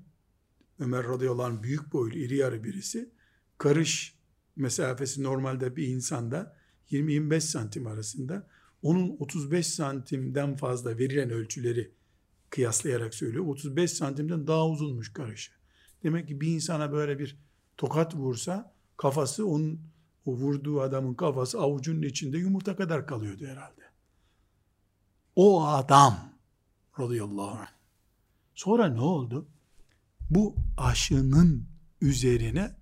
Ömer 0.79 1.05
radıyallahu 1.05 1.47
anh 1.47 1.63
büyük 1.63 1.93
boylu 1.93 2.19
iri 2.19 2.37
yarı 2.37 2.65
birisi 2.65 3.11
karış 3.59 4.19
mesafesi 4.57 5.23
normalde 5.23 5.77
bir 5.77 5.87
insanda 5.87 6.57
20-25 6.91 7.41
santim 7.41 7.87
arasında 7.87 8.49
onun 8.83 9.17
35 9.19 9.67
santimden 9.67 10.57
fazla 10.57 10.99
verilen 10.99 11.31
ölçüleri 11.31 11.95
kıyaslayarak 12.51 13.15
söylüyor. 13.15 13.47
35 13.47 13.93
santimden 13.93 14.47
daha 14.47 14.67
uzunmuş 14.67 15.13
karışı. 15.13 15.53
Demek 16.03 16.29
ki 16.29 16.41
bir 16.41 16.55
insana 16.55 16.93
böyle 16.93 17.19
bir 17.19 17.39
tokat 17.77 18.15
vursa 18.15 18.75
kafası 18.97 19.47
onun 19.47 19.81
o 20.25 20.33
vurduğu 20.33 20.81
adamın 20.81 21.15
kafası 21.15 21.59
avucunun 21.59 22.03
içinde 22.03 22.39
yumurta 22.39 22.77
kadar 22.77 23.07
kalıyordu 23.07 23.47
herhalde. 23.47 23.83
O 25.37 25.65
adam 25.67 26.33
radıyallahu 26.99 27.51
anh. 27.51 27.80
Sonra 28.61 28.89
ne 28.89 29.01
oldu? 29.01 29.49
Bu 30.31 30.57
aşının 30.77 31.69
üzerine 32.01 32.77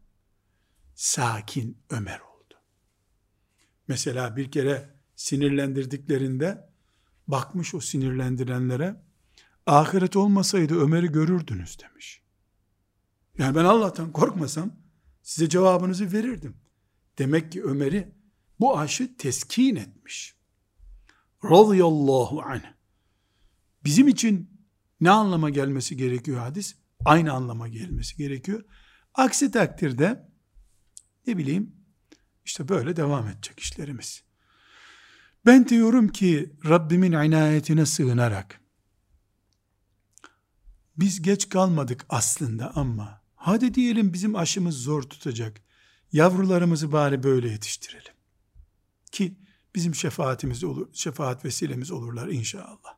sakin 0.95 1.79
Ömer 1.91 2.20
oldu. 2.20 2.55
Mesela 3.89 4.37
bir 4.37 4.51
kere 4.51 4.95
sinirlendirdiklerinde 5.16 6.70
bakmış 7.29 7.74
o 7.74 7.81
sinirlendirenlere 7.81 9.03
ahiret 9.66 10.16
olmasaydı 10.16 10.81
Ömer'i 10.81 11.12
görürdünüz 11.12 11.79
demiş. 11.81 12.22
Yani 13.39 13.57
ben 13.57 13.64
Allah'tan 13.64 14.12
korkmasam 14.12 14.72
size 15.22 15.49
cevabınızı 15.49 16.12
verirdim. 16.12 16.57
Demek 17.18 17.53
ki 17.53 17.64
Ömer'i 17.64 18.14
bu 18.61 18.79
aşı 18.79 19.16
teskin 19.16 19.76
etmiş. 19.76 20.35
Radıyallahu 21.45 22.43
anh. 22.43 22.64
Bizim 23.85 24.09
için 24.09 24.58
ne 25.01 25.11
anlama 25.11 25.51
gelmesi 25.51 25.96
gerekiyor 25.96 26.38
hadis? 26.38 26.76
Aynı 27.05 27.32
anlama 27.32 27.68
gelmesi 27.68 28.16
gerekiyor. 28.16 28.64
Aksi 29.14 29.51
takdirde 29.51 30.28
ne 31.26 31.38
bileyim 31.38 31.72
işte 32.44 32.68
böyle 32.68 32.96
devam 32.96 33.28
edecek 33.28 33.61
işlerimiz. 33.61 34.22
Ben 35.46 35.68
diyorum 35.68 36.09
ki 36.09 36.53
Rabbimin 36.68 37.12
inayetine 37.12 37.86
sığınarak 37.86 38.61
biz 40.99 41.22
geç 41.22 41.49
kalmadık 41.49 42.07
aslında 42.09 42.76
ama 42.76 43.22
hadi 43.34 43.74
diyelim 43.74 44.12
bizim 44.12 44.36
aşımız 44.36 44.82
zor 44.82 45.03
tutacak. 45.03 45.61
Yavrularımızı 46.12 46.92
bari 46.92 47.22
böyle 47.22 47.49
yetiştirelim. 47.51 48.12
Ki 49.12 49.38
bizim 49.74 49.94
şefaatimiz 49.94 50.64
olur, 50.64 50.88
şefaat 50.92 51.44
vesilemiz 51.44 51.90
olurlar 51.90 52.28
inşallah. 52.28 52.97